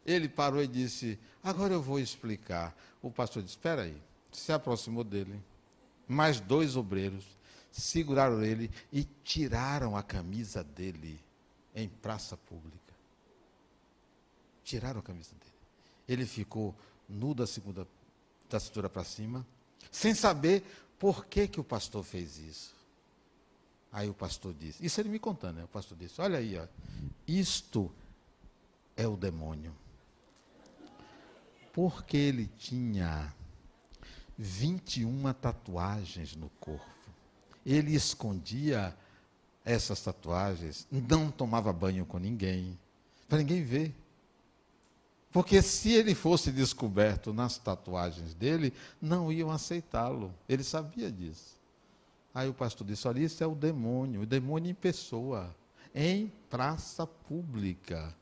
ele 0.05 0.29
parou 0.29 0.61
e 0.61 0.67
disse: 0.67 1.19
Agora 1.43 1.73
eu 1.73 1.81
vou 1.81 1.99
explicar. 1.99 2.75
O 3.01 3.09
pastor 3.09 3.41
disse: 3.41 3.55
Espera 3.55 3.83
aí. 3.83 3.97
Se 4.31 4.51
aproximou 4.51 5.03
dele. 5.03 5.41
Mais 6.07 6.39
dois 6.39 6.75
obreiros 6.75 7.25
seguraram 7.71 8.43
ele 8.43 8.69
e 8.93 9.03
tiraram 9.23 9.97
a 9.97 10.03
camisa 10.03 10.63
dele 10.63 11.19
em 11.73 11.89
praça 11.89 12.37
pública. 12.37 12.84
Tiraram 14.65 14.99
a 14.99 15.03
camisa 15.03 15.31
dele. 15.35 15.53
Ele 16.05 16.25
ficou 16.25 16.75
nu 17.07 17.33
da 17.33 17.47
segunda 17.47 17.87
da 18.49 18.59
cintura 18.59 18.89
para 18.89 19.03
cima, 19.03 19.45
sem 19.89 20.13
saber 20.13 20.63
por 20.99 21.25
que, 21.25 21.47
que 21.47 21.59
o 21.59 21.63
pastor 21.63 22.03
fez 22.03 22.37
isso. 22.37 22.75
Aí 23.91 24.09
o 24.09 24.13
pastor 24.13 24.53
disse, 24.53 24.85
isso 24.85 24.99
ele 24.99 25.09
me 25.09 25.19
contando, 25.19 25.57
né? 25.57 25.63
O 25.63 25.67
pastor 25.69 25.97
disse, 25.97 26.19
olha 26.19 26.37
aí, 26.37 26.57
ó, 26.57 26.67
isto 27.27 27.91
é 28.95 29.07
o 29.07 29.15
demônio. 29.15 29.73
Porque 31.71 32.17
ele 32.17 32.47
tinha 32.57 33.33
21 34.37 35.33
tatuagens 35.33 36.35
no 36.35 36.49
corpo. 36.59 36.85
Ele 37.65 37.95
escondia 37.95 38.95
essas 39.63 40.01
tatuagens, 40.01 40.87
não 40.91 41.31
tomava 41.31 41.73
banho 41.73 42.05
com 42.05 42.19
ninguém, 42.19 42.77
para 43.27 43.39
ninguém 43.39 43.63
ver. 43.63 43.95
Porque 45.35 45.61
se 45.61 45.91
ele 45.91 46.15
fosse 46.15 46.49
descoberto 46.49 47.33
nas 47.33 47.57
tatuagens 47.57 48.33
dele, 48.33 48.71
não 49.01 49.29
iam 49.33 49.51
aceitá-lo. 49.51 50.33
Ele 50.47 50.63
sabia 50.63 51.11
disso. 51.11 51.59
Aí 52.33 52.47
o 52.47 52.53
pastor 52.53 52.87
disse: 52.87 53.05
Olha, 53.05 53.19
isso 53.19 53.43
é 53.43 53.45
o 53.45 53.53
demônio, 53.53 54.21
o 54.21 54.25
demônio 54.25 54.71
em 54.71 54.73
pessoa, 54.73 55.53
em 55.93 56.31
praça 56.49 57.05
pública. 57.05 58.15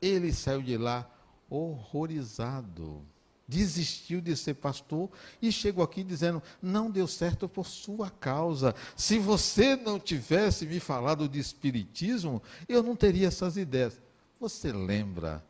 Ele 0.00 0.32
saiu 0.32 0.62
de 0.62 0.78
lá 0.78 1.06
horrorizado. 1.50 3.02
Desistiu 3.46 4.22
de 4.22 4.34
ser 4.34 4.54
pastor 4.54 5.10
e 5.42 5.52
chegou 5.52 5.84
aqui 5.84 6.02
dizendo: 6.02 6.42
Não 6.62 6.90
deu 6.90 7.06
certo 7.06 7.46
por 7.46 7.66
sua 7.66 8.08
causa. 8.08 8.74
Se 8.96 9.18
você 9.18 9.76
não 9.76 10.00
tivesse 10.00 10.64
me 10.64 10.80
falado 10.80 11.28
de 11.28 11.38
espiritismo, 11.38 12.42
eu 12.66 12.82
não 12.82 12.96
teria 12.96 13.28
essas 13.28 13.58
ideias. 13.58 14.00
Você 14.40 14.72
lembra 14.72 15.46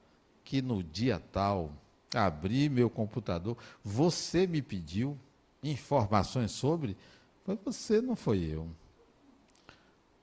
que 0.49 0.63
no 0.63 0.83
dia 0.83 1.23
tal, 1.31 1.71
abri 2.15 2.71
meu 2.71 2.89
computador, 2.89 3.55
você 3.85 4.47
me 4.47 4.63
pediu 4.63 5.15
informações 5.63 6.53
sobre, 6.53 6.97
foi 7.45 7.59
você, 7.63 8.01
não 8.01 8.17
foi 8.17 8.39
eu. 8.45 8.67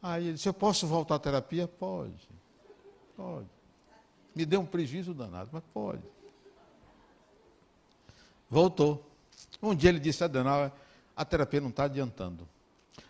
Aí 0.02 0.24
ele 0.24 0.34
disse, 0.34 0.50
eu 0.50 0.54
posso 0.54 0.88
voltar 0.88 1.14
à 1.16 1.20
terapia? 1.20 1.68
Pode. 1.68 2.28
Pode. 3.16 3.48
Me 4.34 4.48
deu 4.48 4.62
um 4.62 4.66
prejuízo 4.66 5.14
danado, 5.14 5.52
mas 5.54 5.62
pode. 5.72 6.02
Voltou. 8.50 9.08
Um 9.62 9.76
dia 9.76 9.92
ele 9.92 10.00
disse, 10.00 10.24
Adenauer, 10.24 10.72
a 11.16 11.24
terapia 11.24 11.62
não 11.62 11.70
está 11.70 11.84
adiantando. 11.84 12.50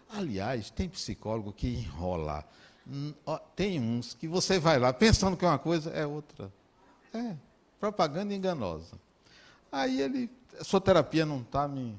Aliás, 0.09 0.70
tem 0.70 0.89
psicólogo 0.89 1.53
que 1.53 1.70
enrola. 1.70 2.43
Tem 3.55 3.80
uns 3.80 4.13
que 4.13 4.28
você 4.28 4.59
vai 4.59 4.78
lá 4.78 4.91
pensando 4.91 5.38
que 5.38 5.45
é 5.45 5.47
uma 5.47 5.57
coisa, 5.57 5.91
é 5.91 6.05
outra. 6.05 6.51
É, 7.16 7.38
propaganda 7.80 8.34
enganosa. 8.34 8.99
Aí 9.72 10.01
ele, 10.01 10.30
sua 10.61 10.82
terapia 10.82 11.26
não 11.26 11.39
está 11.39 11.66
me, 11.66 11.97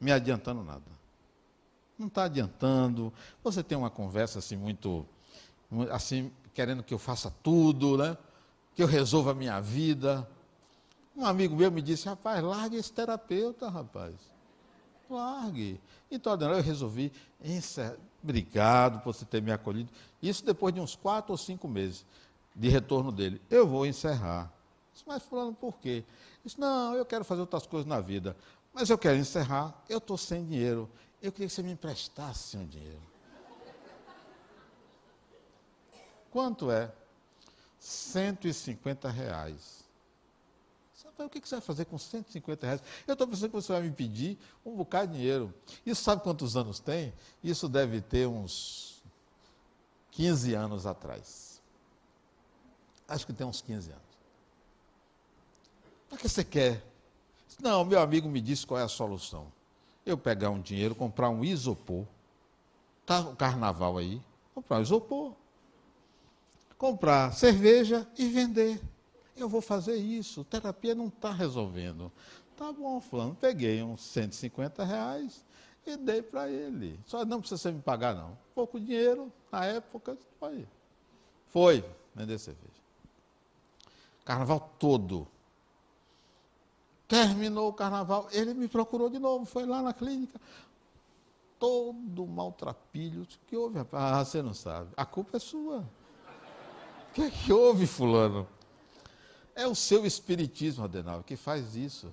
me 0.00 0.12
adiantando 0.12 0.62
nada. 0.62 0.84
Não 1.98 2.06
está 2.06 2.24
adiantando. 2.24 3.12
Você 3.42 3.64
tem 3.64 3.76
uma 3.76 3.90
conversa 3.90 4.38
assim 4.38 4.56
muito, 4.56 5.04
assim, 5.90 6.30
querendo 6.54 6.84
que 6.84 6.94
eu 6.94 6.98
faça 6.98 7.34
tudo, 7.42 7.98
né? 7.98 8.16
Que 8.76 8.82
eu 8.82 8.86
resolva 8.86 9.32
a 9.32 9.34
minha 9.34 9.60
vida. 9.60 10.28
Um 11.16 11.26
amigo 11.26 11.56
meu 11.56 11.72
me 11.72 11.82
disse, 11.82 12.06
rapaz, 12.08 12.40
largue 12.40 12.76
esse 12.76 12.92
terapeuta, 12.92 13.68
rapaz. 13.68 14.14
Largue. 15.10 15.80
Então, 16.08 16.40
eu 16.40 16.62
resolvi. 16.62 17.10
Obrigado 18.22 19.00
por 19.00 19.12
você 19.12 19.24
ter 19.24 19.42
me 19.42 19.50
acolhido. 19.50 19.90
Isso 20.22 20.44
depois 20.44 20.72
de 20.72 20.80
uns 20.80 20.94
quatro 20.94 21.32
ou 21.32 21.38
cinco 21.38 21.66
meses 21.66 22.06
de 22.58 22.68
retorno 22.68 23.12
dele. 23.12 23.40
Eu 23.48 23.66
vou 23.66 23.86
encerrar. 23.86 24.52
Disse, 24.92 25.04
mas 25.06 25.22
fulano, 25.22 25.54
por 25.54 25.78
quê? 25.78 26.04
Disse, 26.44 26.58
não, 26.58 26.94
eu 26.94 27.06
quero 27.06 27.24
fazer 27.24 27.40
outras 27.40 27.66
coisas 27.66 27.86
na 27.86 28.00
vida. 28.00 28.36
Mas 28.74 28.90
eu 28.90 28.98
quero 28.98 29.16
encerrar, 29.16 29.80
eu 29.88 29.98
estou 29.98 30.18
sem 30.18 30.44
dinheiro. 30.44 30.90
Eu 31.22 31.30
queria 31.30 31.46
que 31.46 31.54
você 31.54 31.62
me 31.62 31.70
emprestasse 31.70 32.56
um 32.56 32.66
dinheiro. 32.66 33.00
Quanto 36.30 36.70
é? 36.70 36.92
150 37.78 39.08
reais. 39.08 39.84
Sabe 40.94 41.24
o 41.24 41.30
que 41.30 41.40
você 41.40 41.54
vai 41.54 41.62
fazer 41.62 41.84
com 41.84 41.96
150 41.96 42.66
reais? 42.66 42.82
Eu 43.06 43.12
estou 43.12 43.26
pensando 43.26 43.50
que 43.50 43.56
você 43.56 43.72
vai 43.72 43.82
me 43.82 43.92
pedir 43.92 44.38
um 44.64 44.76
bocado 44.76 45.12
de 45.12 45.18
dinheiro. 45.18 45.54
Isso 45.86 46.02
sabe 46.02 46.22
quantos 46.22 46.56
anos 46.56 46.80
tem? 46.80 47.14
Isso 47.42 47.68
deve 47.68 48.00
ter 48.00 48.26
uns 48.26 49.02
15 50.10 50.54
anos 50.54 50.86
atrás. 50.86 51.47
Acho 53.08 53.26
que 53.26 53.32
tem 53.32 53.46
uns 53.46 53.62
15 53.62 53.90
anos. 53.90 54.02
Para 56.08 56.18
que 56.18 56.28
você 56.28 56.44
quer? 56.44 56.84
Não, 57.60 57.84
meu 57.84 58.00
amigo 58.00 58.28
me 58.28 58.40
disse 58.40 58.66
qual 58.66 58.78
é 58.78 58.84
a 58.84 58.88
solução. 58.88 59.50
Eu 60.04 60.16
pegar 60.16 60.50
um 60.50 60.60
dinheiro, 60.60 60.94
comprar 60.94 61.30
um 61.30 61.42
isopor. 61.42 62.04
Está 63.00 63.20
o 63.20 63.34
carnaval 63.34 63.96
aí. 63.96 64.20
Comprar 64.54 64.78
um 64.78 64.82
isopor. 64.82 65.32
Comprar 66.76 67.32
cerveja 67.32 68.06
e 68.16 68.28
vender. 68.28 68.80
Eu 69.36 69.48
vou 69.48 69.60
fazer 69.60 69.96
isso. 69.96 70.44
Terapia 70.44 70.94
não 70.94 71.08
está 71.08 71.32
resolvendo. 71.32 72.12
Tá 72.56 72.72
bom, 72.72 73.00
fulano. 73.00 73.34
Peguei 73.34 73.82
uns 73.82 74.02
150 74.02 74.84
reais 74.84 75.44
e 75.86 75.96
dei 75.96 76.22
para 76.22 76.48
ele. 76.50 76.98
Só 77.06 77.24
não 77.24 77.40
precisa 77.40 77.60
você 77.60 77.72
me 77.72 77.80
pagar, 77.80 78.14
não. 78.14 78.36
Pouco 78.54 78.78
dinheiro, 78.78 79.32
na 79.50 79.64
época, 79.64 80.16
foi. 80.38 80.66
Foi 81.48 81.84
vender 82.14 82.38
cerveja. 82.38 82.67
Carnaval 84.28 84.74
todo. 84.78 85.26
Terminou 87.08 87.70
o 87.70 87.72
carnaval, 87.72 88.28
ele 88.30 88.52
me 88.52 88.68
procurou 88.68 89.08
de 89.08 89.18
novo, 89.18 89.46
foi 89.46 89.64
lá 89.64 89.80
na 89.80 89.94
clínica. 89.94 90.38
todo 91.58 92.26
maltrapilho. 92.26 93.22
O 93.22 93.26
que 93.46 93.56
houve, 93.56 93.78
rapaz? 93.78 94.04
Ah, 94.04 94.22
você 94.22 94.42
não 94.42 94.52
sabe. 94.52 94.90
A 94.98 95.06
culpa 95.06 95.38
é 95.38 95.40
sua. 95.40 95.78
O 95.78 97.14
que 97.14 97.22
é 97.22 97.30
que 97.30 97.50
houve, 97.50 97.86
fulano? 97.86 98.46
É 99.54 99.66
o 99.66 99.74
seu 99.74 100.04
espiritismo, 100.04 100.84
Adenal, 100.84 101.22
que 101.22 101.34
faz 101.34 101.74
isso. 101.74 102.12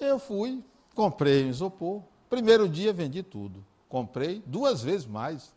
Eu 0.00 0.18
fui, 0.18 0.64
comprei 0.96 1.44
um 1.44 1.50
isopor. 1.50 2.02
Primeiro 2.28 2.68
dia 2.68 2.92
vendi 2.92 3.22
tudo. 3.22 3.64
Comprei 3.88 4.42
duas 4.44 4.82
vezes 4.82 5.06
mais. 5.06 5.54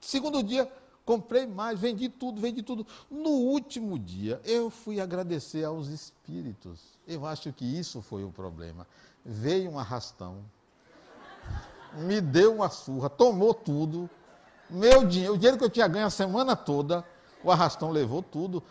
Segundo 0.00 0.42
dia, 0.42 0.72
comprei 1.04 1.46
mais, 1.46 1.78
vendi 1.78 2.08
tudo, 2.08 2.40
vendi 2.40 2.62
tudo. 2.62 2.86
No 3.10 3.30
último 3.30 3.98
dia, 3.98 4.40
eu 4.44 4.70
fui 4.70 5.00
agradecer 5.00 5.64
aos 5.64 5.88
espíritos. 5.88 6.80
Eu 7.06 7.26
acho 7.26 7.52
que 7.52 7.64
isso 7.64 8.00
foi 8.00 8.24
o 8.24 8.30
problema. 8.30 8.86
Veio 9.24 9.70
um 9.70 9.78
arrastão, 9.78 10.44
me 11.94 12.20
deu 12.20 12.54
uma 12.54 12.68
surra, 12.68 13.08
tomou 13.08 13.52
tudo. 13.52 14.08
Meu 14.68 15.04
dinheiro, 15.04 15.34
o 15.34 15.36
dinheiro 15.36 15.58
que 15.58 15.64
eu 15.64 15.70
tinha 15.70 15.88
ganho 15.88 16.06
a 16.06 16.10
semana 16.10 16.54
toda, 16.54 17.04
o 17.42 17.50
arrastão 17.50 17.90
levou 17.90 18.22
tudo. 18.22 18.62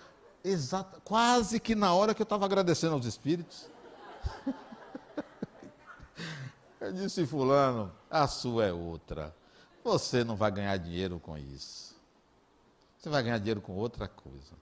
Exato, 0.44 1.02
quase 1.04 1.60
que 1.60 1.76
na 1.76 1.94
hora 1.94 2.14
que 2.14 2.22
eu 2.22 2.26
estava 2.26 2.46
agradecendo 2.46 2.94
aos 2.94 3.06
espíritos. 3.06 3.68
Eu 6.80 6.94
disse, 6.94 7.26
fulano, 7.26 7.92
a 8.10 8.26
sua 8.26 8.68
é 8.68 8.72
outra. 8.72 9.36
Você 9.84 10.24
não 10.24 10.38
vai 10.38 10.50
ganhar 10.50 10.78
dinheiro 10.78 11.20
com 11.20 11.38
isso. 11.38 11.94
Você 13.00 13.10
vai 13.10 13.24
ganhar 13.24 13.38
dinheiro 13.38 13.62
com 13.62 13.74
outra 13.76 14.08
coisa. 14.10 14.54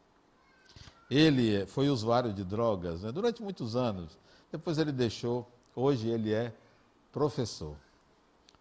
Ele 1.09 1.65
foi 1.65 1.89
usuário 1.89 2.31
de 2.31 2.43
drogas 2.43 3.01
né, 3.01 3.11
durante 3.11 3.41
muitos 3.41 3.75
anos. 3.75 4.17
Depois 4.51 4.77
ele 4.77 4.91
deixou. 4.91 5.49
Hoje 5.75 6.07
ele 6.07 6.31
é 6.33 6.53
professor. 7.11 7.75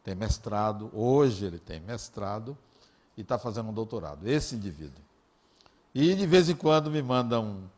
Tem 0.03 0.15
mestrado. 0.15 0.91
Hoje 0.95 1.45
ele 1.45 1.59
tem 1.59 1.79
mestrado 1.81 2.57
e 3.17 3.21
está 3.21 3.39
fazendo 3.39 3.69
um 3.69 3.73
doutorado. 3.73 4.27
Esse 4.27 4.55
indivíduo. 4.55 5.05
E 5.95 6.15
de 6.15 6.27
vez 6.27 6.49
em 6.49 6.57
quando 6.57 6.91
me 6.91 7.03
manda 7.03 7.39
um, 7.39 7.69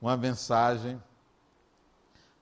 uma 0.00 0.16
mensagem 0.16 1.00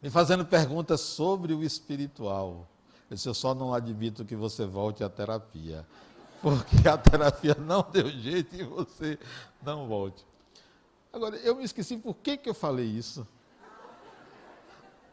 me 0.02 0.10
fazendo 0.10 0.44
perguntas 0.44 1.00
sobre 1.00 1.54
o 1.54 1.62
espiritual. 1.62 2.66
Eu 3.08 3.14
disse, 3.14 3.28
eu 3.28 3.34
só 3.34 3.54
não 3.54 3.72
admito 3.72 4.24
que 4.24 4.36
você 4.36 4.66
volte 4.66 5.02
à 5.02 5.08
terapia. 5.08 5.86
Porque 6.46 6.86
a 6.86 6.96
terapia 6.96 7.56
não 7.56 7.84
deu 7.90 8.08
jeito 8.08 8.54
e 8.54 8.62
você 8.62 9.18
não 9.60 9.88
volte. 9.88 10.24
Agora, 11.12 11.34
eu 11.38 11.56
me 11.56 11.64
esqueci 11.64 11.96
por 11.96 12.14
que, 12.14 12.36
que 12.36 12.48
eu 12.48 12.54
falei 12.54 12.86
isso. 12.86 13.26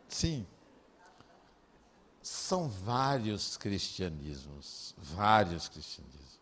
Sim. 0.07 0.45
São 2.21 2.69
vários 2.69 3.57
cristianismos. 3.57 4.93
Vários 4.95 5.67
cristianismos. 5.67 6.39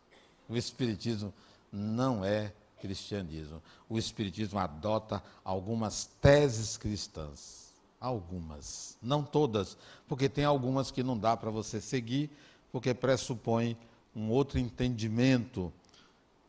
O 0.49 0.57
Espiritismo 0.57 1.33
não 1.71 2.25
é 2.25 2.51
cristianismo. 2.81 3.63
O 3.87 3.97
Espiritismo 3.97 4.59
adota 4.59 5.23
algumas 5.41 6.03
teses 6.19 6.75
cristãs 6.75 7.61
Algumas, 7.97 8.97
não 9.01 9.23
todas, 9.23 9.77
porque 10.07 10.27
tem 10.27 10.43
algumas 10.43 10.89
que 10.89 11.03
não 11.03 11.15
dá 11.15 11.37
para 11.37 11.51
você 11.51 11.79
seguir, 11.79 12.31
porque 12.71 12.95
pressupõe 12.95 13.77
um 14.15 14.29
outro 14.29 14.59
entendimento 14.59 15.71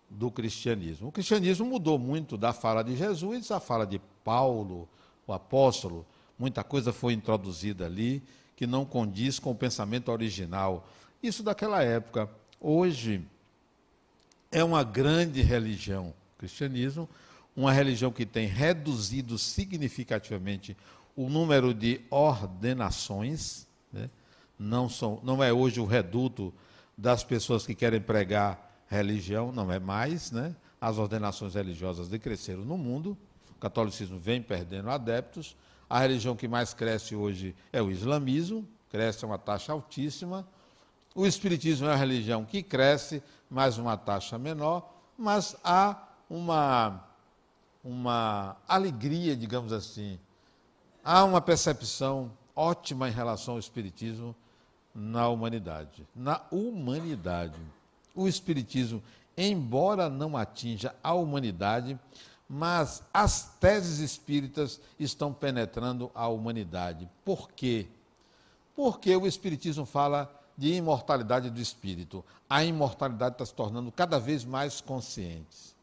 do 0.08 0.30
cristianismo. 0.30 1.08
O 1.08 1.12
cristianismo 1.12 1.66
mudou 1.66 1.98
muito 1.98 2.36
da 2.36 2.52
fala 2.52 2.82
de 2.82 2.96
Jesus 2.96 3.50
à 3.50 3.60
fala 3.60 3.86
de 3.86 4.00
Paulo, 4.24 4.88
o 5.26 5.32
apóstolo. 5.32 6.06
Muita 6.38 6.62
coisa 6.62 6.92
foi 6.92 7.12
introduzida 7.12 7.86
ali 7.86 8.22
que 8.56 8.66
não 8.66 8.84
condiz 8.84 9.38
com 9.38 9.50
o 9.50 9.54
pensamento 9.54 10.10
original. 10.10 10.88
Isso 11.22 11.42
daquela 11.42 11.82
época. 11.82 12.28
Hoje 12.60 13.24
é 14.50 14.62
uma 14.62 14.84
grande 14.84 15.40
religião, 15.40 16.14
o 16.34 16.38
cristianismo, 16.38 17.08
uma 17.56 17.72
religião 17.72 18.12
que 18.12 18.26
tem 18.26 18.46
reduzido 18.46 19.38
significativamente 19.38 20.76
o 21.16 21.28
número 21.28 21.74
de 21.74 22.00
ordenações, 22.10 23.66
né? 23.92 24.08
não, 24.58 24.88
são, 24.88 25.20
não 25.22 25.42
é 25.42 25.52
hoje 25.52 25.80
o 25.80 25.84
reduto 25.84 26.52
das 27.02 27.24
pessoas 27.24 27.66
que 27.66 27.74
querem 27.74 28.00
pregar 28.00 28.84
religião, 28.86 29.50
não 29.50 29.72
é 29.72 29.80
mais, 29.80 30.30
né? 30.30 30.54
As 30.80 30.98
ordenações 30.98 31.54
religiosas 31.54 32.08
decresceram 32.08 32.64
no 32.64 32.78
mundo, 32.78 33.18
o 33.50 33.58
catolicismo 33.58 34.20
vem 34.20 34.40
perdendo 34.40 34.88
adeptos, 34.88 35.56
a 35.90 35.98
religião 35.98 36.36
que 36.36 36.46
mais 36.46 36.72
cresce 36.72 37.16
hoje 37.16 37.56
é 37.72 37.82
o 37.82 37.90
islamismo, 37.90 38.64
cresce 38.88 39.24
a 39.24 39.28
uma 39.28 39.36
taxa 39.36 39.72
altíssima, 39.72 40.46
o 41.12 41.26
espiritismo 41.26 41.88
é 41.88 41.92
a 41.92 41.96
religião 41.96 42.44
que 42.44 42.62
cresce, 42.62 43.20
mas 43.50 43.78
uma 43.78 43.96
taxa 43.96 44.38
menor, 44.38 44.88
mas 45.18 45.56
há 45.64 46.06
uma, 46.30 47.04
uma 47.82 48.56
alegria, 48.68 49.36
digamos 49.36 49.72
assim, 49.72 50.20
há 51.02 51.24
uma 51.24 51.40
percepção 51.40 52.30
ótima 52.54 53.08
em 53.08 53.12
relação 53.12 53.54
ao 53.54 53.60
Espiritismo 53.60 54.36
na 54.94 55.28
humanidade. 55.28 56.06
Na 56.14 56.42
humanidade. 56.50 57.58
O 58.14 58.28
Espiritismo, 58.28 59.02
embora 59.36 60.08
não 60.08 60.36
atinja 60.36 60.94
a 61.02 61.14
humanidade, 61.14 61.98
mas 62.48 63.02
as 63.12 63.54
teses 63.58 63.98
espíritas 63.98 64.80
estão 64.98 65.32
penetrando 65.32 66.10
a 66.14 66.28
humanidade. 66.28 67.08
Por 67.24 67.50
quê? 67.50 67.86
Porque 68.76 69.14
o 69.16 69.26
Espiritismo 69.26 69.86
fala 69.86 70.30
de 70.56 70.74
imortalidade 70.74 71.50
do 71.50 71.60
espírito. 71.60 72.24
A 72.48 72.62
imortalidade 72.62 73.36
está 73.36 73.46
se 73.46 73.54
tornando 73.54 73.90
cada 73.90 74.18
vez 74.18 74.44
mais 74.44 74.80
consciente. 74.80 75.74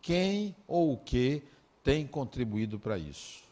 Quem 0.00 0.56
ou 0.66 0.94
o 0.94 0.98
que 0.98 1.42
tem 1.84 2.06
contribuído 2.06 2.78
para 2.78 2.98
isso? 2.98 3.42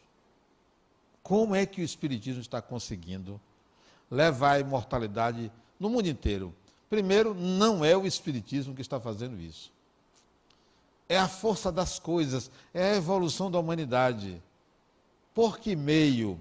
Como 1.23 1.55
é 1.55 1.65
que 1.65 1.81
o 1.81 1.85
Espiritismo 1.85 2.41
está 2.41 2.61
conseguindo 2.61 3.39
levar 4.11 4.51
a 4.51 4.59
imortalidade 4.59 5.51
no 5.79 5.89
mundo 5.89 6.07
inteiro? 6.07 6.53
Primeiro, 6.89 7.33
não 7.33 7.83
é 7.83 7.95
o 7.95 8.05
Espiritismo 8.05 8.75
que 8.75 8.81
está 8.81 8.99
fazendo 8.99 9.39
isso. 9.39 9.71
É 11.07 11.17
a 11.17 11.27
força 11.27 11.71
das 11.71 11.97
coisas, 11.97 12.51
é 12.73 12.91
a 12.91 12.95
evolução 12.97 13.49
da 13.49 13.57
humanidade. 13.57 14.43
Por 15.33 15.57
que 15.57 15.75
meio? 15.75 16.37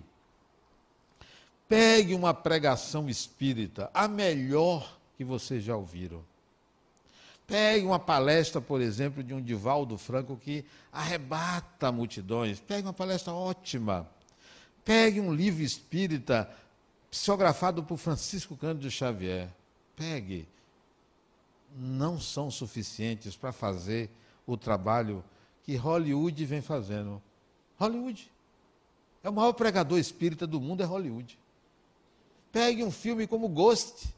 Pegue 1.69 2.15
uma 2.15 2.35
pregação 2.35 3.09
espírita, 3.09 3.89
a 3.95 4.09
melhor 4.09 4.99
que 5.17 5.25
vocês 5.25 5.63
já 5.63 5.77
ouviram. 5.77 6.23
Pegue 7.47 7.87
uma 7.87 7.99
palestra, 7.99 8.61
por 8.61 8.81
exemplo, 8.81 9.23
de 9.23 9.33
um 9.33 9.41
Divaldo 9.41 9.97
Franco 9.97 10.37
que 10.37 10.65
arrebata 10.93 11.91
multidões. 11.91 12.61
Pegue 12.61 12.87
uma 12.87 12.93
palestra 12.93 13.33
ótima 13.33 14.09
Pegue 14.85 15.21
um 15.21 15.33
livro 15.33 15.63
espírita 15.63 16.51
psicografado 17.11 17.83
por 17.83 17.97
Francisco 17.97 18.57
Cândido 18.57 18.91
Xavier. 18.91 19.51
Pegue. 19.97 20.49
Não 21.77 22.21
são 22.21 22.51
suficientes 22.51 23.37
para 23.37 23.53
fazer 23.53 24.11
o 24.47 24.57
trabalho 24.57 25.25
que 25.63 25.77
Hollywood 25.77 26.45
vem 26.45 26.61
fazendo. 26.61 27.23
Hollywood. 27.79 28.31
É 29.23 29.29
o 29.29 29.33
maior 29.33 29.53
pregador 29.53 29.99
espírita 29.99 30.47
do 30.47 30.61
mundo, 30.61 30.83
é 30.83 30.87
Hollywood. 30.87 31.39
Pegue 32.51 32.83
um 32.83 32.91
filme 32.91 33.27
como 33.27 33.49
Ghost. 33.49 34.13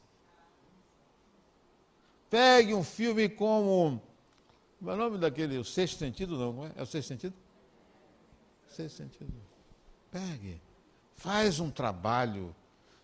Pegue 2.29 2.73
um 2.73 2.83
filme 2.83 3.29
como. 3.29 4.01
Como 4.79 4.91
é 4.91 4.93
o 4.95 4.97
nome 4.97 5.17
daquele? 5.17 5.57
O 5.57 5.63
Sexto 5.63 5.99
Sentido, 5.99 6.37
não, 6.37 6.65
é? 6.65 6.71
É 6.77 6.81
o 6.81 6.85
Sexto 6.85 7.09
Sentido? 7.09 7.33
Sexto 8.67 8.97
Sentido. 8.97 9.33
Pegue, 10.09 10.61
faz 11.15 11.59
um 11.59 11.69
trabalho 11.69 12.55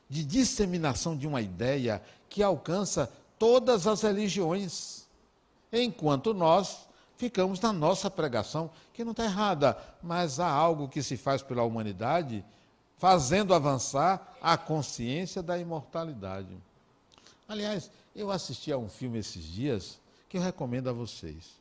de 0.10 0.24
disseminação 0.24 1.16
de 1.16 1.28
uma 1.28 1.42
ideia 1.42 2.02
que 2.28 2.42
alcança 2.42 3.12
todas 3.38 3.88
as 3.88 4.02
religiões, 4.02 5.08
enquanto 5.72 6.34
nós 6.34 6.88
ficamos 7.16 7.60
na 7.60 7.72
nossa 7.72 8.10
pregação, 8.10 8.72
que 8.94 9.04
não 9.04 9.12
está 9.12 9.26
errada, 9.26 9.78
mas 10.02 10.40
há 10.40 10.50
algo 10.50 10.88
que 10.88 11.04
se 11.04 11.16
faz 11.16 11.42
pela 11.42 11.64
humanidade, 11.64 12.44
fazendo 12.98 13.54
avançar 13.54 14.36
a 14.42 14.58
consciência 14.58 15.44
da 15.44 15.58
imortalidade. 15.58 16.58
Aliás, 17.48 17.92
eu 18.16 18.32
assisti 18.32 18.72
a 18.72 18.78
um 18.78 18.90
filme 18.90 19.20
esses 19.20 19.44
dias 19.44 20.00
que 20.28 20.38
eu 20.38 20.42
recomendo 20.42 20.90
a 20.90 20.94
vocês. 20.94 21.60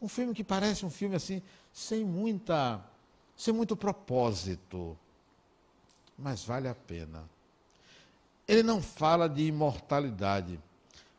Um 0.00 0.08
filme 0.08 0.34
que 0.34 0.44
parece 0.44 0.86
um 0.86 0.90
filme 0.90 1.16
assim, 1.16 1.42
sem 1.72 2.04
muita 2.04 2.80
sem 3.36 3.54
muito 3.54 3.74
propósito, 3.74 4.98
mas 6.20 6.44
vale 6.44 6.68
a 6.68 6.74
pena. 6.74 7.28
Ele 8.46 8.62
não 8.62 8.82
fala 8.82 9.28
de 9.28 9.42
imortalidade, 9.46 10.60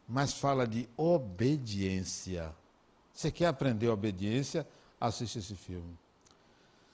mas 0.07 0.33
fala 0.33 0.67
de 0.67 0.87
obediência. 0.95 2.53
Você 3.13 3.31
quer 3.31 3.47
aprender 3.47 3.87
obediência? 3.87 4.67
Assiste 4.99 5.39
esse 5.39 5.55
filme. 5.55 5.97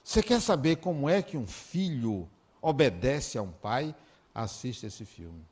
Você 0.02 0.22
quer 0.22 0.40
saber 0.40 0.76
como 0.76 1.08
é 1.08 1.20
que 1.20 1.36
um 1.36 1.46
filho 1.46 2.28
obedece 2.62 3.36
a 3.36 3.42
um 3.42 3.52
pai? 3.52 3.94
Assiste 4.34 4.86
esse 4.86 5.04
filme. 5.04 5.44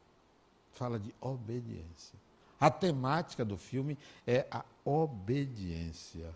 fala 0.73 0.99
de 0.99 1.15
obediência. 1.21 2.19
A 2.61 2.71
temática 2.71 3.45
do 3.45 3.57
filme 3.57 3.99
é 4.27 4.47
a 4.51 4.65
obediência, 4.85 6.35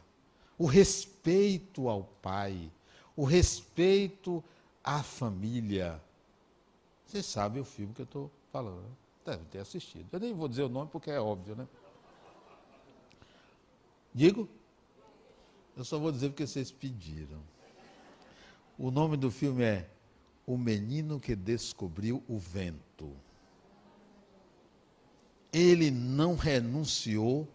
o 0.59 0.67
respeito 0.67 1.89
ao 1.89 2.05
pai, 2.05 2.71
o 3.17 3.25
respeito 3.25 4.43
à 4.85 5.03
família. 5.03 6.01
Você 7.11 7.23
sabe 7.23 7.59
o 7.59 7.65
filme 7.65 7.93
que 7.93 8.03
eu 8.03 8.05
estou 8.05 8.31
falando, 8.53 8.83
né? 8.83 8.97
deve 9.25 9.45
ter 9.47 9.59
assistido. 9.59 10.07
Eu 10.13 10.21
nem 10.21 10.33
vou 10.33 10.49
dizer 10.49 10.63
o 10.63 10.69
nome 10.69 10.91
porque 10.91 11.11
é 11.11 11.21
óbvio, 11.21 11.57
né? 11.57 11.67
Digo? 14.15 14.49
Eu 15.77 15.85
só 15.85 15.99
vou 15.99 16.13
dizer 16.13 16.29
porque 16.31 16.47
vocês 16.47 16.71
pediram. 16.71 17.41
O 18.79 18.91
nome 18.91 19.17
do 19.17 19.31
filme 19.31 19.63
é 19.63 19.91
O 20.47 20.57
Menino 20.57 21.19
que 21.19 21.35
Descobriu 21.35 22.23
o 22.29 22.39
Vento 22.39 23.15
ele 25.53 25.91
não 25.91 26.37
renunciou, 26.37 27.49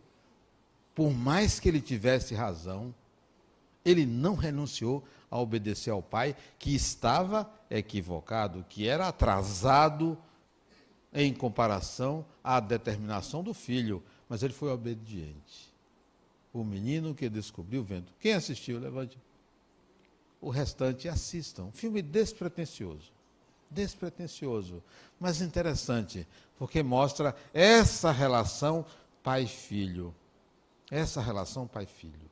por 0.94 1.12
mais 1.12 1.60
que 1.60 1.70
ele 1.70 1.82
tivesse 1.82 2.34
razão, 2.34 2.94
ele 3.84 4.06
não 4.06 4.36
renunciou 4.36 5.04
a 5.36 5.40
obedecer 5.42 5.92
ao 5.92 6.02
pai, 6.02 6.36
que 6.58 6.74
estava 6.74 7.50
equivocado, 7.70 8.66
que 8.70 8.88
era 8.88 9.08
atrasado 9.08 10.18
em 11.14 11.34
comparação 11.34 12.26
à 12.44 12.60
determinação 12.60 13.44
do 13.44 13.54
filho, 13.54 14.04
mas 14.28 14.44
ele 14.44 14.54
foi 14.54 14.72
obediente. 14.72 15.74
O 16.54 16.64
menino 16.64 17.14
que 17.14 17.30
descobriu 17.30 17.82
o 17.82 17.84
vento. 17.84 18.14
Quem 18.20 18.34
assistiu, 18.34 18.80
levante. 18.80 19.18
O 20.40 20.50
restante 20.50 21.10
assistam. 21.10 21.70
Filme 21.72 22.02
despretensioso 22.02 23.16
despretensioso, 23.70 24.82
mas 25.20 25.42
interessante, 25.42 26.28
porque 26.58 26.82
mostra 26.82 27.36
essa 27.54 28.12
relação 28.12 28.86
pai-filho. 29.24 30.14
Essa 30.90 31.22
relação 31.22 31.68
pai-filho. 31.68 32.32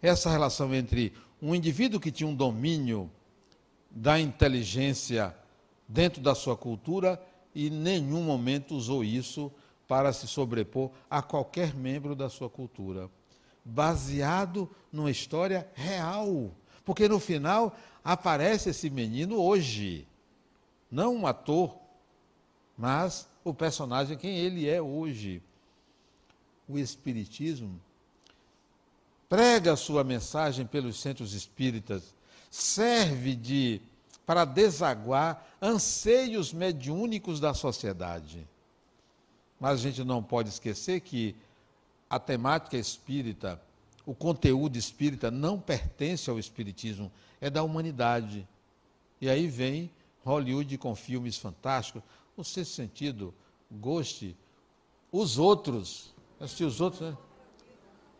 Essa 0.00 0.30
relação 0.30 0.74
entre 0.74 1.12
um 1.44 1.54
indivíduo 1.54 2.00
que 2.00 2.10
tinha 2.10 2.26
um 2.26 2.34
domínio 2.34 3.10
da 3.90 4.18
inteligência 4.18 5.36
dentro 5.86 6.22
da 6.22 6.34
sua 6.34 6.56
cultura 6.56 7.22
e 7.54 7.66
em 7.66 7.70
nenhum 7.70 8.22
momento 8.22 8.74
usou 8.74 9.04
isso 9.04 9.52
para 9.86 10.10
se 10.14 10.26
sobrepor 10.26 10.90
a 11.08 11.20
qualquer 11.20 11.74
membro 11.74 12.14
da 12.14 12.30
sua 12.30 12.48
cultura. 12.48 13.10
Baseado 13.62 14.70
numa 14.90 15.10
história 15.10 15.68
real. 15.74 16.50
Porque 16.82 17.06
no 17.06 17.20
final 17.20 17.76
aparece 18.02 18.70
esse 18.70 18.88
menino 18.88 19.36
hoje 19.36 20.08
não 20.90 21.14
um 21.14 21.26
ator, 21.26 21.76
mas 22.74 23.28
o 23.44 23.52
personagem 23.52 24.16
quem 24.16 24.38
ele 24.38 24.66
é 24.66 24.80
hoje. 24.80 25.42
O 26.66 26.78
Espiritismo 26.78 27.78
prega 29.28 29.76
sua 29.76 30.04
mensagem 30.04 30.66
pelos 30.66 31.00
centros 31.00 31.32
espíritas, 31.34 32.14
serve 32.50 33.34
de 33.34 33.80
para 34.26 34.44
desaguar 34.44 35.46
anseios 35.60 36.52
mediúnicos 36.52 37.40
da 37.40 37.52
sociedade. 37.52 38.46
Mas 39.60 39.80
a 39.80 39.82
gente 39.82 40.02
não 40.02 40.22
pode 40.22 40.48
esquecer 40.48 41.00
que 41.00 41.36
a 42.08 42.18
temática 42.18 42.76
espírita, 42.76 43.60
o 44.06 44.14
conteúdo 44.14 44.76
espírita 44.76 45.30
não 45.30 45.58
pertence 45.58 46.30
ao 46.30 46.38
espiritismo, 46.38 47.10
é 47.40 47.50
da 47.50 47.62
humanidade. 47.62 48.46
E 49.20 49.28
aí 49.28 49.46
vem 49.46 49.90
Hollywood 50.24 50.78
com 50.78 50.94
filmes 50.94 51.36
fantásticos. 51.36 52.02
No 52.36 52.44
sexto 52.44 52.72
sentido, 52.72 53.34
goste. 53.70 54.36
Os 55.12 55.38
outros, 55.38 56.12
assistir 56.40 56.64
os 56.64 56.80
outros, 56.80 57.02
né? 57.02 57.16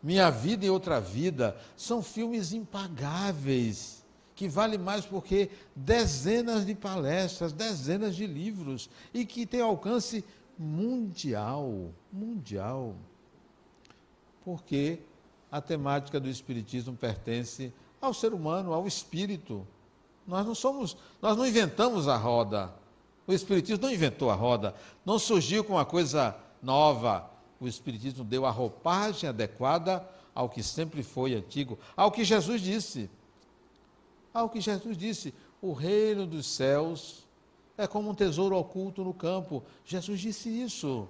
Minha 0.05 0.29
Vida 0.29 0.67
e 0.67 0.71
Outra 0.71 1.01
Vida, 1.01 1.57
são 1.75 2.03
filmes 2.03 2.53
impagáveis, 2.53 4.05
que 4.35 4.47
vale 4.47 4.77
mais 4.77 5.07
porque 5.07 5.49
dezenas 5.75 6.67
de 6.67 6.75
palestras, 6.75 7.55
dezenas 7.55 8.15
de 8.15 8.27
livros, 8.27 8.91
e 9.15 9.25
que 9.25 9.47
tem 9.47 9.63
alcance 9.63 10.23
mundial, 10.59 11.91
mundial. 12.13 12.95
Porque 14.45 14.99
a 15.51 15.59
temática 15.59 16.21
do 16.21 16.29
Espiritismo 16.29 16.95
pertence 16.95 17.73
ao 17.99 18.13
ser 18.13 18.35
humano, 18.35 18.75
ao 18.75 18.87
espírito. 18.87 19.67
Nós 20.27 20.45
não 20.45 20.55
somos, 20.55 20.99
nós 21.23 21.35
não 21.35 21.47
inventamos 21.47 22.09
a 22.09 22.17
roda. 22.19 22.71
O 23.27 23.33
Espiritismo 23.33 23.87
não 23.87 23.91
inventou 23.91 24.31
a 24.31 24.35
roda, 24.35 24.75
não 25.03 25.19
surgiu 25.19 25.65
com 25.65 25.73
uma 25.73 25.87
coisa 25.87 26.37
nova. 26.63 27.31
O 27.65 27.69
Espiritismo 27.69 28.25
deu 28.25 28.45
a 28.45 28.51
roupagem 28.51 29.29
adequada 29.29 30.07
ao 30.35 30.51
que 30.51 30.63
sempre 30.63 31.03
foi 31.03 31.35
antigo, 31.35 31.79
ao 31.97 32.11
que 32.11 32.23
Jesus 32.23 32.61
disse. 32.61 33.09
Ao 34.35 34.51
que 34.51 34.61
Jesus 34.61 34.99
disse: 34.99 35.33
o 35.63 35.73
reino 35.73 36.27
dos 36.27 36.45
céus 36.45 37.27
é 37.79 37.87
como 37.87 38.11
um 38.11 38.15
tesouro 38.15 38.55
oculto 38.55 39.03
no 39.03 39.15
campo. 39.15 39.63
Jesus 39.83 40.21
disse 40.21 40.51
isso. 40.51 41.09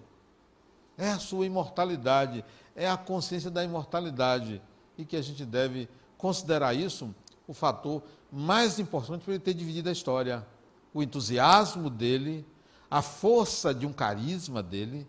É 0.97 1.11
a 1.11 1.19
sua 1.19 1.45
imortalidade, 1.45 2.45
é 2.77 2.89
a 2.89 2.97
consciência 2.97 3.51
da 3.51 3.65
imortalidade. 3.65 4.63
E 4.97 5.05
que 5.05 5.17
a 5.17 5.23
gente 5.23 5.45
deve 5.45 5.89
considerar 6.17 6.73
isso 6.73 7.13
o 7.49 7.53
fator 7.53 8.01
mais 8.31 8.79
importante 8.79 9.25
para 9.25 9.35
ele 9.35 9.43
ter 9.43 9.55
dividido 9.55 9.89
a 9.89 9.93
história. 9.93 10.47
O 10.95 11.03
entusiasmo 11.03 11.91
dele, 11.91 12.47
a 12.89 13.03
força 13.03 13.75
de 13.75 13.85
um 13.87 13.93
carisma 13.93 14.63
dele, 14.63 15.05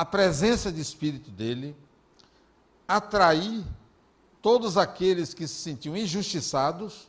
a 0.00 0.04
presença 0.06 0.72
de 0.72 0.80
espírito 0.80 1.30
dele, 1.30 1.76
atrair 2.88 3.62
todos 4.40 4.78
aqueles 4.78 5.34
que 5.34 5.46
se 5.46 5.56
sentiam 5.56 5.94
injustiçados 5.94 7.06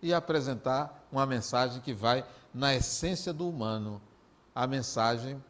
e 0.00 0.14
apresentar 0.14 1.04
uma 1.10 1.26
mensagem 1.26 1.80
que 1.80 1.92
vai 1.92 2.24
na 2.54 2.76
essência 2.76 3.32
do 3.32 3.48
humano, 3.48 4.00
a 4.54 4.68
mensagem 4.68 5.42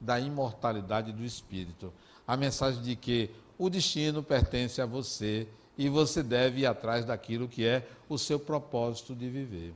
da 0.00 0.20
imortalidade 0.20 1.10
do 1.10 1.24
espírito, 1.24 1.92
a 2.24 2.36
mensagem 2.36 2.80
de 2.80 2.94
que 2.94 3.32
o 3.58 3.68
destino 3.68 4.22
pertence 4.22 4.80
a 4.80 4.86
você 4.86 5.48
e 5.76 5.88
você 5.88 6.22
deve 6.22 6.60
ir 6.60 6.66
atrás 6.66 7.04
daquilo 7.04 7.48
que 7.48 7.66
é 7.66 7.84
o 8.08 8.16
seu 8.16 8.38
propósito 8.38 9.16
de 9.16 9.28
viver. 9.28 9.74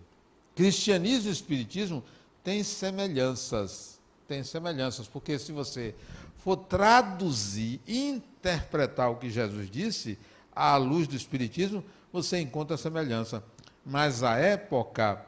Cristianismo 0.54 1.30
e 1.30 1.32
Espiritismo 1.32 2.00
têm 2.44 2.62
semelhanças, 2.62 4.00
têm 4.26 4.42
semelhanças, 4.42 5.06
porque 5.06 5.38
se 5.38 5.52
você 5.52 5.94
for 6.38 6.56
traduzir, 6.56 7.80
interpretar 7.86 9.10
o 9.10 9.16
que 9.16 9.30
Jesus 9.30 9.70
disse 9.70 10.18
à 10.54 10.76
luz 10.76 11.06
do 11.06 11.16
Espiritismo, 11.16 11.84
você 12.12 12.40
encontra 12.40 12.76
semelhança. 12.76 13.42
Mas 13.84 14.22
a 14.22 14.36
época 14.36 15.24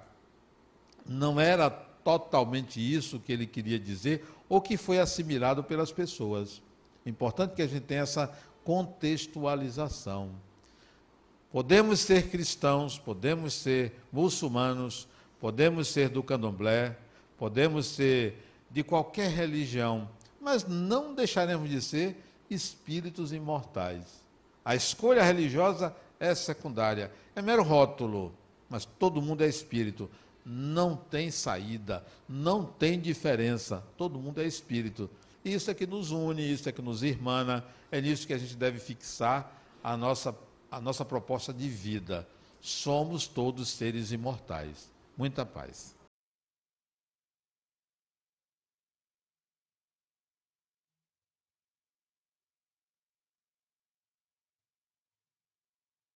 não 1.07 1.40
era 1.40 1.70
totalmente 1.70 2.80
isso 2.80 3.18
que 3.18 3.32
ele 3.32 3.47
queria 3.47 3.78
dizer 3.78 4.24
ou 4.49 4.61
que 4.61 4.76
foi 4.76 4.99
assimilado 4.99 5.64
pelas 5.64 5.90
pessoas. 5.90 6.62
Importante 7.07 7.55
que 7.55 7.62
a 7.62 7.66
gente 7.66 7.84
tenha 7.84 8.03
essa 8.03 8.32
contextualização. 8.62 10.30
Podemos 11.51 12.01
ser 12.01 12.30
cristãos, 12.30 12.99
podemos 12.99 13.55
ser 13.55 13.92
muçulmanos, 14.12 15.07
podemos 15.40 15.88
ser 15.88 16.09
do 16.09 16.22
candomblé, 16.22 16.97
podemos 17.38 17.86
ser 17.86 18.42
de 18.75 18.83
qualquer 18.83 19.31
religião, 19.31 20.11
mas 20.41 20.66
não 20.66 21.14
deixaremos 21.14 21.70
de 21.70 21.81
ser 21.81 22.16
espíritos 22.51 23.33
imortais. 23.33 24.03
A 24.64 24.75
escolha 24.75 25.22
religiosa 25.22 25.95
é 26.18 26.35
secundária, 26.35 27.12
é 27.37 27.41
mero 27.41 27.62
rótulo, 27.62 28.35
mas 28.68 28.85
todo 28.85 29.22
mundo 29.22 29.45
é 29.45 29.49
espírito. 29.49 30.11
Não 30.45 30.97
tem 30.97 31.31
saída, 31.31 32.05
não 32.29 32.66
tem 32.66 33.01
diferença, 33.01 33.81
todo 33.97 34.18
mundo 34.18 34.41
é 34.41 34.45
espírito. 34.45 35.09
Isso 35.45 35.70
é 35.70 35.75
que 35.75 35.87
nos 35.87 36.11
une, 36.11 36.43
isso 36.43 36.68
é 36.68 36.72
que 36.72 36.83
nos 36.83 37.05
irmana, 37.05 37.64
é 37.93 38.01
nisso 38.01 38.27
que 38.27 38.33
a 38.33 38.39
gente 38.39 38.57
deve 38.57 38.81
fixar 38.81 39.62
a 39.85 39.97
nossa 39.97 40.37
a 40.68 40.81
nossa 40.81 41.05
proposta 41.05 41.53
de 41.53 41.68
vida. 41.68 42.27
Somos 42.61 43.29
todos 43.29 43.68
seres 43.68 44.11
imortais. 44.11 44.91
Muita 45.16 45.47
paz. 45.47 45.93